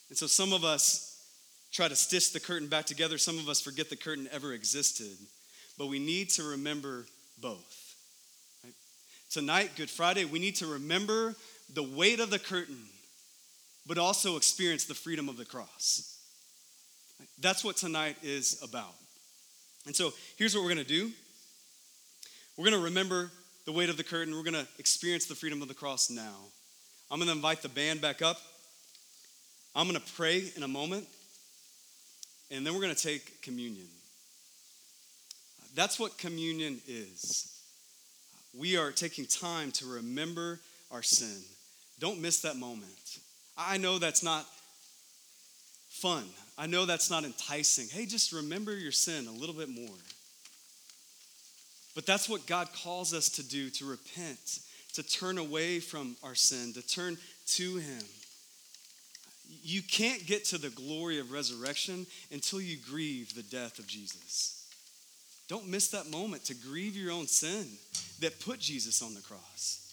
And 0.08 0.18
so 0.18 0.26
some 0.26 0.52
of 0.52 0.64
us 0.64 1.09
try 1.72 1.88
to 1.88 1.96
stitch 1.96 2.32
the 2.32 2.40
curtain 2.40 2.68
back 2.68 2.86
together. 2.86 3.18
Some 3.18 3.38
of 3.38 3.48
us 3.48 3.60
forget 3.60 3.90
the 3.90 3.96
curtain 3.96 4.28
ever 4.32 4.52
existed. 4.52 5.16
But 5.78 5.86
we 5.86 5.98
need 5.98 6.30
to 6.30 6.42
remember 6.42 7.06
both. 7.40 7.94
Right? 8.64 8.74
Tonight, 9.30 9.70
Good 9.76 9.90
Friday, 9.90 10.24
we 10.24 10.38
need 10.38 10.56
to 10.56 10.66
remember 10.66 11.34
the 11.72 11.82
weight 11.82 12.20
of 12.20 12.30
the 12.30 12.38
curtain 12.38 12.88
but 13.90 13.98
also 13.98 14.36
experience 14.36 14.84
the 14.84 14.94
freedom 14.94 15.28
of 15.28 15.36
the 15.36 15.44
cross. 15.44 16.18
That's 17.40 17.64
what 17.64 17.76
tonight 17.76 18.16
is 18.22 18.62
about. 18.62 18.94
And 19.86 19.96
so 19.96 20.12
here's 20.36 20.54
what 20.54 20.62
we're 20.62 20.72
going 20.72 20.84
to 20.84 20.88
do 20.88 21.10
we're 22.56 22.66
going 22.66 22.78
to 22.78 22.84
remember 22.84 23.30
the 23.64 23.72
weight 23.72 23.88
of 23.88 23.96
the 23.96 24.04
curtain, 24.04 24.34
we're 24.34 24.42
going 24.42 24.54
to 24.54 24.66
experience 24.78 25.26
the 25.26 25.34
freedom 25.34 25.62
of 25.62 25.66
the 25.66 25.74
cross 25.74 26.08
now. 26.08 26.36
I'm 27.10 27.18
going 27.18 27.28
to 27.28 27.34
invite 27.34 27.62
the 27.62 27.68
band 27.68 28.00
back 28.00 28.22
up. 28.22 28.38
I'm 29.74 29.88
going 29.88 30.00
to 30.00 30.12
pray 30.12 30.44
in 30.56 30.62
a 30.62 30.68
moment, 30.68 31.06
and 32.50 32.66
then 32.66 32.74
we're 32.74 32.80
going 32.80 32.94
to 32.94 33.02
take 33.02 33.42
communion. 33.42 33.86
That's 35.74 35.98
what 36.00 36.18
communion 36.18 36.80
is. 36.88 37.60
We 38.58 38.76
are 38.76 38.90
taking 38.90 39.26
time 39.26 39.70
to 39.72 39.86
remember 39.86 40.58
our 40.90 41.02
sin. 41.02 41.42
Don't 42.00 42.20
miss 42.20 42.40
that 42.40 42.56
moment. 42.56 43.18
I 43.56 43.76
know 43.76 43.98
that's 43.98 44.22
not 44.22 44.46
fun. 45.88 46.24
I 46.58 46.66
know 46.66 46.86
that's 46.86 47.10
not 47.10 47.24
enticing. 47.24 47.86
Hey, 47.88 48.06
just 48.06 48.32
remember 48.32 48.76
your 48.76 48.92
sin 48.92 49.26
a 49.26 49.32
little 49.32 49.54
bit 49.54 49.68
more. 49.68 49.96
But 51.94 52.06
that's 52.06 52.28
what 52.28 52.46
God 52.46 52.68
calls 52.72 53.12
us 53.14 53.28
to 53.30 53.42
do 53.42 53.70
to 53.70 53.84
repent, 53.84 54.60
to 54.94 55.02
turn 55.02 55.38
away 55.38 55.80
from 55.80 56.16
our 56.22 56.34
sin, 56.34 56.72
to 56.74 56.86
turn 56.86 57.18
to 57.46 57.76
Him. 57.76 58.02
You 59.62 59.82
can't 59.82 60.26
get 60.26 60.44
to 60.46 60.58
the 60.58 60.70
glory 60.70 61.18
of 61.18 61.32
resurrection 61.32 62.06
until 62.30 62.60
you 62.60 62.76
grieve 62.76 63.34
the 63.34 63.42
death 63.42 63.78
of 63.78 63.86
Jesus. 63.86 64.68
Don't 65.48 65.68
miss 65.68 65.88
that 65.88 66.08
moment 66.08 66.44
to 66.44 66.54
grieve 66.54 66.94
your 66.94 67.10
own 67.10 67.26
sin 67.26 67.66
that 68.20 68.38
put 68.40 68.60
Jesus 68.60 69.02
on 69.02 69.14
the 69.14 69.20
cross. 69.20 69.92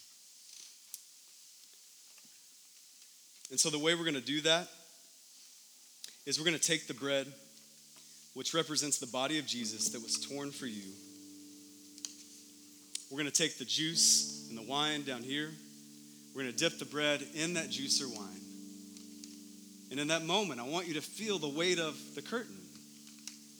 And 3.49 3.59
so, 3.59 3.69
the 3.69 3.79
way 3.79 3.95
we're 3.95 4.03
going 4.03 4.13
to 4.13 4.21
do 4.21 4.41
that 4.41 4.67
is 6.25 6.37
we're 6.37 6.45
going 6.45 6.59
to 6.59 6.61
take 6.61 6.87
the 6.87 6.93
bread, 6.93 7.27
which 8.33 8.53
represents 8.53 8.97
the 8.97 9.07
body 9.07 9.39
of 9.39 9.47
Jesus 9.47 9.89
that 9.89 10.03
was 10.03 10.17
torn 10.27 10.51
for 10.51 10.67
you. 10.67 10.91
We're 13.09 13.17
going 13.17 13.31
to 13.31 13.43
take 13.43 13.57
the 13.57 13.65
juice 13.65 14.47
and 14.49 14.57
the 14.57 14.63
wine 14.63 15.03
down 15.03 15.23
here. 15.23 15.49
We're 16.35 16.43
going 16.43 16.53
to 16.53 16.57
dip 16.57 16.77
the 16.77 16.85
bread 16.85 17.25
in 17.33 17.53
that 17.53 17.69
juice 17.69 18.01
or 18.01 18.09
wine. 18.09 18.46
And 19.91 19.99
in 19.99 20.07
that 20.07 20.23
moment, 20.23 20.59
I 20.59 20.63
want 20.63 20.87
you 20.87 20.93
to 20.95 21.01
feel 21.01 21.39
the 21.39 21.47
weight 21.47 21.79
of 21.79 21.97
the 22.15 22.21
curtain. 22.21 22.55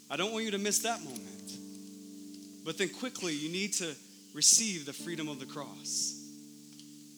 I 0.10 0.18
don't 0.18 0.32
want 0.32 0.46
you 0.46 0.52
to 0.52 0.58
miss 0.58 0.80
that 0.80 1.04
moment. 1.04 1.52
But 2.66 2.78
then 2.78 2.90
quickly, 2.90 3.34
you 3.34 3.50
need 3.50 3.74
to 3.74 3.96
receive 4.34 4.86
the 4.86 4.94
freedom 4.94 5.30
of 5.30 5.40
the 5.40 5.46
cross. 5.46 6.14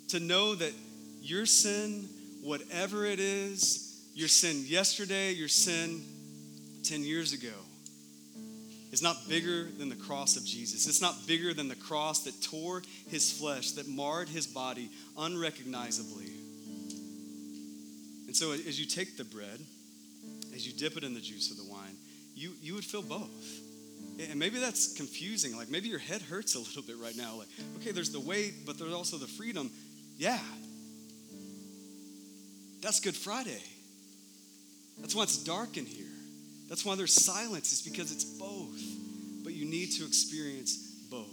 To 0.09 0.19
know 0.19 0.55
that 0.55 0.73
your 1.21 1.45
sin 1.45 2.07
whatever 2.41 3.05
it 3.05 3.19
is, 3.19 4.01
your 4.13 4.27
sin 4.27 4.63
yesterday, 4.65 5.31
your 5.33 5.47
sin 5.47 6.03
10 6.83 7.03
years 7.03 7.33
ago, 7.33 7.53
is 8.91 9.01
not 9.01 9.27
bigger 9.27 9.65
than 9.77 9.89
the 9.89 9.95
cross 9.95 10.35
of 10.35 10.45
Jesus. 10.45 10.87
It's 10.87 11.01
not 11.01 11.27
bigger 11.27 11.53
than 11.53 11.67
the 11.67 11.75
cross 11.75 12.23
that 12.23 12.41
tore 12.41 12.81
his 13.09 13.31
flesh, 13.31 13.71
that 13.71 13.87
marred 13.87 14.29
his 14.29 14.47
body 14.47 14.89
unrecognizably. 15.17 16.31
And 18.29 18.37
so, 18.37 18.51
as 18.51 18.79
you 18.79 18.85
take 18.85 19.17
the 19.17 19.23
bread, 19.23 19.59
as 20.53 20.63
you 20.63 20.71
dip 20.71 20.95
it 20.97 21.03
in 21.03 21.15
the 21.15 21.19
juice 21.19 21.49
of 21.49 21.57
the 21.57 21.63
wine, 21.63 21.95
you, 22.35 22.51
you 22.61 22.75
would 22.75 22.85
feel 22.85 23.01
both. 23.01 23.59
And 24.19 24.37
maybe 24.37 24.59
that's 24.59 24.93
confusing. 24.93 25.57
Like 25.57 25.71
maybe 25.71 25.89
your 25.89 25.97
head 25.97 26.21
hurts 26.21 26.53
a 26.53 26.59
little 26.59 26.83
bit 26.83 26.97
right 26.99 27.17
now. 27.17 27.37
Like, 27.39 27.47
okay, 27.77 27.89
there's 27.89 28.11
the 28.11 28.19
weight, 28.19 28.67
but 28.67 28.77
there's 28.77 28.93
also 28.93 29.17
the 29.17 29.25
freedom. 29.25 29.71
Yeah, 30.15 30.37
that's 32.83 32.99
Good 32.99 33.15
Friday. 33.15 33.63
That's 34.99 35.15
why 35.15 35.23
it's 35.23 35.43
dark 35.43 35.77
in 35.77 35.87
here. 35.87 36.05
That's 36.67 36.85
why 36.85 36.93
there's 36.93 37.13
silence, 37.13 37.71
it's 37.71 37.81
because 37.81 38.11
it's 38.11 38.25
both. 38.25 38.79
But 39.43 39.53
you 39.53 39.65
need 39.65 39.87
to 39.93 40.05
experience 40.05 40.77
both. 41.09 41.25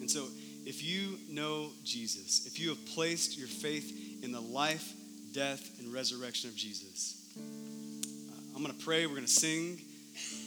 And 0.00 0.10
so, 0.10 0.26
if 0.66 0.82
you 0.82 1.20
know 1.30 1.70
Jesus, 1.84 2.48
if 2.48 2.58
you 2.58 2.70
have 2.70 2.84
placed 2.84 3.38
your 3.38 3.46
faith 3.46 4.24
in 4.24 4.32
the 4.32 4.40
life, 4.40 4.92
death, 5.32 5.80
and 5.80 5.92
resurrection 5.92 6.50
of 6.50 6.56
Jesus, 6.56 7.30
uh, 7.36 8.56
I'm 8.56 8.62
going 8.62 8.76
to 8.76 8.84
pray, 8.84 9.06
we're 9.06 9.14
going 9.14 9.26
to 9.26 9.30
sing, 9.30 9.80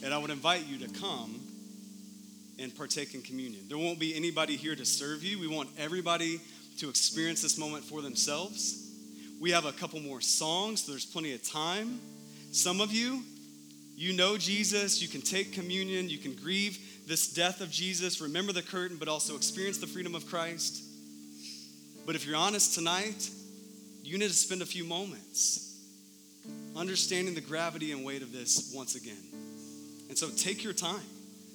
and 0.03 0.13
I 0.13 0.17
would 0.17 0.29
invite 0.29 0.67
you 0.67 0.85
to 0.85 0.99
come 0.99 1.39
and 2.59 2.75
partake 2.75 3.13
in 3.13 3.21
communion. 3.21 3.65
There 3.67 3.77
won't 3.77 3.99
be 3.99 4.15
anybody 4.15 4.55
here 4.55 4.75
to 4.75 4.85
serve 4.85 5.23
you. 5.23 5.39
We 5.39 5.47
want 5.47 5.69
everybody 5.77 6.39
to 6.77 6.89
experience 6.89 7.41
this 7.41 7.57
moment 7.57 7.83
for 7.83 8.01
themselves. 8.01 8.81
We 9.41 9.51
have 9.51 9.65
a 9.65 9.71
couple 9.71 9.99
more 9.99 10.21
songs, 10.21 10.83
so 10.83 10.91
there's 10.91 11.05
plenty 11.05 11.33
of 11.33 11.43
time. 11.43 11.99
Some 12.51 12.79
of 12.79 12.93
you, 12.93 13.23
you 13.95 14.13
know 14.13 14.37
Jesus, 14.37 15.01
you 15.01 15.07
can 15.07 15.21
take 15.21 15.53
communion, 15.53 16.09
you 16.09 16.17
can 16.17 16.33
grieve 16.35 16.79
this 17.07 17.33
death 17.33 17.61
of 17.61 17.71
Jesus, 17.71 18.21
remember 18.21 18.53
the 18.53 18.61
curtain, 18.61 18.97
but 18.97 19.07
also 19.07 19.35
experience 19.35 19.77
the 19.77 19.87
freedom 19.87 20.15
of 20.15 20.27
Christ. 20.27 20.83
But 22.05 22.15
if 22.15 22.25
you're 22.25 22.35
honest 22.35 22.75
tonight, 22.75 23.29
you 24.05 24.17
need 24.17 24.27
to 24.27 24.33
spend 24.33 24.61
a 24.61 24.65
few 24.65 24.85
moments 24.85 25.81
understanding 26.75 27.33
the 27.33 27.41
gravity 27.41 27.91
and 27.91 28.05
weight 28.05 28.21
of 28.21 28.31
this 28.31 28.71
once 28.75 28.95
again. 28.95 29.17
And 30.09 30.17
so 30.17 30.29
take 30.29 30.63
your 30.63 30.73
time. 30.73 31.01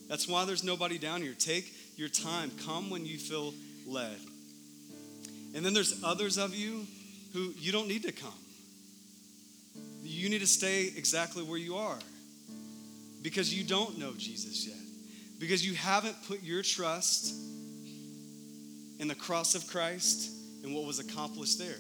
That's 0.09 0.27
why 0.27 0.45
there's 0.45 0.65
nobody 0.65 0.99
down 0.99 1.23
here. 1.23 1.35
Take 1.39 1.73
your 1.97 2.09
time. 2.09 2.51
Come 2.65 2.91
when 2.91 3.07
you 3.07 3.19
feel 3.19 3.55
led. 3.87 4.17
And 5.55 5.65
then 5.65 5.75
there's 5.75 6.03
others 6.03 6.39
of 6.39 6.55
you 6.55 6.87
who 7.33 7.55
you 7.59 7.71
don't 7.71 7.87
need 7.87 8.03
to 8.03 8.13
come. 8.13 8.33
you 10.03 10.29
need 10.29 10.41
to 10.41 10.47
stay 10.47 10.91
exactly 10.97 11.43
where 11.45 11.59
you 11.59 11.77
are 11.77 11.99
because 13.23 13.55
you 13.55 13.63
don't 13.63 13.97
know 13.99 14.13
Jesus 14.17 14.67
yet, 14.67 14.77
because 15.39 15.65
you 15.65 15.75
haven't 15.75 16.17
put 16.27 16.43
your 16.43 16.63
trust 16.63 17.35
in 18.99 19.07
the 19.07 19.15
cross 19.15 19.55
of 19.55 19.67
Christ 19.69 20.31
and 20.65 20.75
what 20.75 20.85
was 20.85 20.99
accomplished 20.99 21.59
there. 21.59 21.79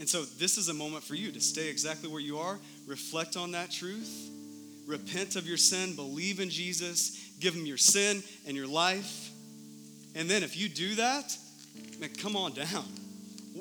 And 0.00 0.08
so, 0.08 0.22
this 0.22 0.56
is 0.56 0.70
a 0.70 0.74
moment 0.74 1.04
for 1.04 1.14
you 1.14 1.30
to 1.30 1.40
stay 1.42 1.68
exactly 1.68 2.08
where 2.08 2.22
you 2.22 2.38
are, 2.38 2.58
reflect 2.86 3.36
on 3.36 3.50
that 3.50 3.70
truth, 3.70 4.30
repent 4.86 5.36
of 5.36 5.46
your 5.46 5.58
sin, 5.58 5.94
believe 5.94 6.40
in 6.40 6.48
Jesus, 6.48 7.32
give 7.38 7.54
him 7.54 7.66
your 7.66 7.76
sin 7.76 8.22
and 8.46 8.56
your 8.56 8.66
life. 8.66 9.30
And 10.14 10.28
then, 10.28 10.42
if 10.42 10.56
you 10.56 10.70
do 10.70 10.94
that, 10.94 11.36
man, 12.00 12.08
come 12.16 12.34
on 12.34 12.54
down. 12.54 12.86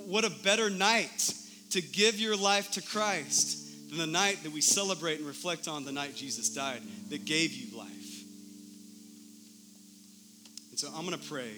What 0.05 0.23
a 0.23 0.29
better 0.29 0.69
night 0.69 1.33
to 1.71 1.81
give 1.81 2.17
your 2.17 2.37
life 2.37 2.71
to 2.71 2.81
Christ 2.81 3.89
than 3.89 3.97
the 3.97 4.07
night 4.07 4.41
that 4.43 4.53
we 4.53 4.61
celebrate 4.61 5.17
and 5.17 5.27
reflect 5.27 5.67
on 5.67 5.83
the 5.83 5.91
night 5.91 6.15
Jesus 6.15 6.47
died 6.47 6.81
that 7.09 7.25
gave 7.25 7.51
you 7.51 7.77
life. 7.77 8.23
And 10.69 10.79
so, 10.79 10.87
I'm 10.95 11.05
going 11.05 11.19
to 11.19 11.27
pray. 11.27 11.51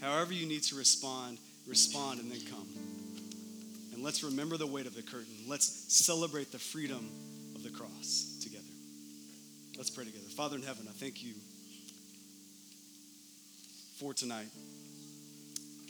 However, 0.00 0.32
you 0.32 0.46
need 0.46 0.62
to 0.64 0.74
respond, 0.74 1.36
respond 1.66 2.18
and 2.18 2.32
then 2.32 2.40
come. 2.50 2.71
Let's 4.02 4.24
remember 4.24 4.56
the 4.56 4.66
weight 4.66 4.86
of 4.86 4.96
the 4.96 5.02
curtain. 5.02 5.32
Let's 5.46 5.94
celebrate 5.94 6.50
the 6.50 6.58
freedom 6.58 7.08
of 7.54 7.62
the 7.62 7.70
cross 7.70 8.36
together. 8.42 8.64
Let's 9.76 9.90
pray 9.90 10.04
together. 10.04 10.24
Father 10.36 10.56
in 10.56 10.62
heaven, 10.62 10.86
I 10.88 10.92
thank 10.92 11.22
you 11.22 11.34
for 14.00 14.12
tonight. 14.12 14.48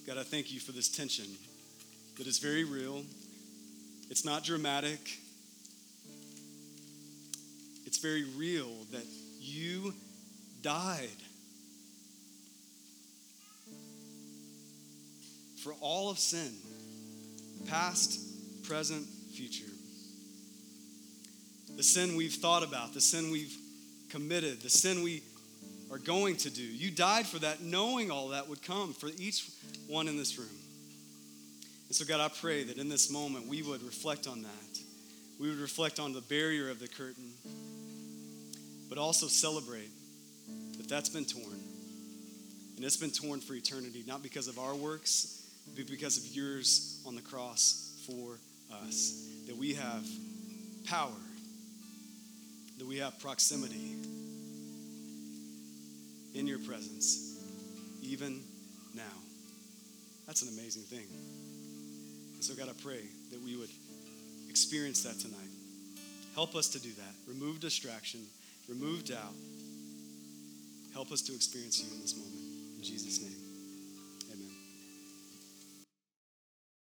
God, 0.07 0.18
I 0.18 0.25
thank 0.25 0.53
you 0.53 0.61
for 0.61 0.72
this 0.72 0.88
tension 0.88 1.25
that 2.18 2.27
is 2.27 2.38
very 2.38 2.64
real. 2.64 3.03
It's 4.11 4.27
not 4.27 4.44
dramatic. 4.44 5.01
It's 7.87 7.96
very 7.96 8.25
real 8.37 8.70
that 8.90 9.07
you 9.40 9.94
died 10.61 11.09
for 15.62 15.72
all 15.81 16.11
of 16.11 16.18
sin 16.18 16.53
past, 17.66 18.64
present, 18.64 19.07
future. 19.35 19.70
The 21.77 21.83
sin 21.83 22.16
we've 22.16 22.35
thought 22.35 22.62
about, 22.62 22.94
the 22.94 23.01
sin 23.01 23.31
we've 23.31 23.57
committed, 24.11 24.61
the 24.61 24.70
sin 24.70 25.03
we 25.03 25.22
are 25.90 25.98
going 25.98 26.37
to 26.37 26.51
do. 26.51 26.62
You 26.62 26.90
died 26.90 27.27
for 27.27 27.38
that, 27.40 27.62
knowing 27.62 28.11
all 28.11 28.29
that 28.29 28.48
would 28.48 28.62
come 28.62 28.92
for 28.92 29.09
each 29.18 29.51
one 29.88 30.09
in 30.09 30.16
this 30.16 30.38
room. 30.38 30.48
And 31.88 31.96
so, 31.96 32.05
God, 32.05 32.20
I 32.20 32.29
pray 32.29 32.64
that 32.64 32.79
in 32.79 32.88
this 32.88 33.11
moment 33.11 33.46
we 33.46 33.62
would 33.62 33.83
reflect 33.83 34.27
on 34.27 34.42
that. 34.42 34.79
We 35.38 35.48
would 35.48 35.59
reflect 35.59 35.98
on 35.98 36.12
the 36.12 36.20
barrier 36.22 36.70
of 36.70 36.79
the 36.79 36.88
curtain, 36.88 37.31
but 38.88 38.96
also 38.96 39.27
celebrate 39.27 39.90
that 40.79 40.88
that's 40.88 41.09
been 41.09 41.25
torn. 41.25 41.61
And 42.77 42.85
it's 42.85 42.96
been 42.96 43.11
torn 43.11 43.40
for 43.40 43.55
eternity, 43.55 44.05
not 44.07 44.22
because 44.22 44.48
of 44.48 44.59
our 44.59 44.75
works, 44.75 45.42
because 45.75 46.18
of 46.18 46.27
yours 46.35 47.03
on 47.07 47.14
the 47.14 47.22
cross 47.22 48.03
for 48.07 48.38
us. 48.85 49.29
That 49.46 49.57
we 49.57 49.75
have 49.75 50.07
power, 50.87 51.11
that 52.79 52.87
we 52.87 52.98
have 52.98 53.18
proximity 53.20 53.96
in 56.35 56.46
your 56.46 56.59
presence, 56.59 57.38
even 58.03 58.40
now. 58.94 59.03
That's 60.27 60.42
an 60.42 60.48
amazing 60.57 60.83
thing. 60.83 61.07
And 62.35 62.42
so, 62.42 62.55
God, 62.55 62.68
I 62.68 62.83
pray 62.83 63.03
that 63.31 63.42
we 63.42 63.57
would 63.57 63.70
experience 64.48 65.03
that 65.03 65.18
tonight. 65.18 65.51
Help 66.35 66.55
us 66.55 66.68
to 66.68 66.81
do 66.81 66.90
that. 66.90 67.14
Remove 67.27 67.61
distraction, 67.61 68.20
remove 68.68 69.05
doubt. 69.05 69.35
Help 70.92 71.11
us 71.11 71.22
to 71.22 71.35
experience 71.35 71.83
you 71.83 71.92
in 71.94 72.01
this 72.01 72.16
moment. 72.16 72.40
In 72.77 72.83
Jesus' 72.83 73.20
name. 73.20 73.42